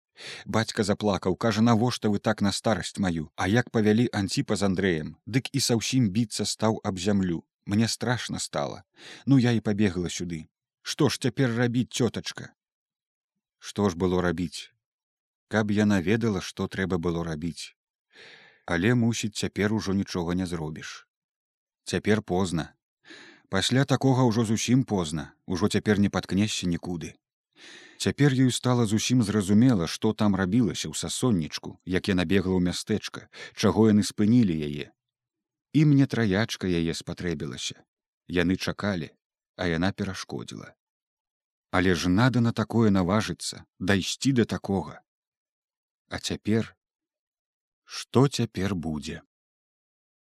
[0.45, 5.13] бацька заплакаў кажа навошта вы так на старасць маю а як павялі анціпа з андреем
[5.25, 7.43] дык і са ўсім біцца стаў аб зямлю.
[7.65, 8.83] Мне страшна стала.
[9.25, 10.49] Ну я і пабегла сюды.
[10.81, 12.49] Што ж цяпер рабіць цётачка?
[13.59, 14.73] Што ж было рабіць?
[15.53, 17.77] Каб яна ведала што трэба было рабіць.
[18.65, 21.05] Але мусіць цяпер ужо нічога не зробіш.
[21.85, 22.73] Цяпер позна.
[23.49, 25.33] Пасля такога ўжо зусім позна.
[25.45, 27.13] Ужо цяпер не паткнешся нікуды
[27.99, 33.27] Цяпер ёй стала зусім зразумела, што там рабілася ў сасоннічку, як яна бегла ў мястэчка,
[33.59, 34.87] чаго яны спынілі яе.
[35.75, 37.75] І мне траячка яе спатрэбілася.
[38.31, 39.11] Яны чакалі,
[39.59, 40.71] а яна перашкодзіла.
[41.75, 45.03] Але ж нада на такое наважыцца, дайсці да такога.
[46.07, 46.71] А цяпер,
[47.83, 49.21] што цяпер будзе?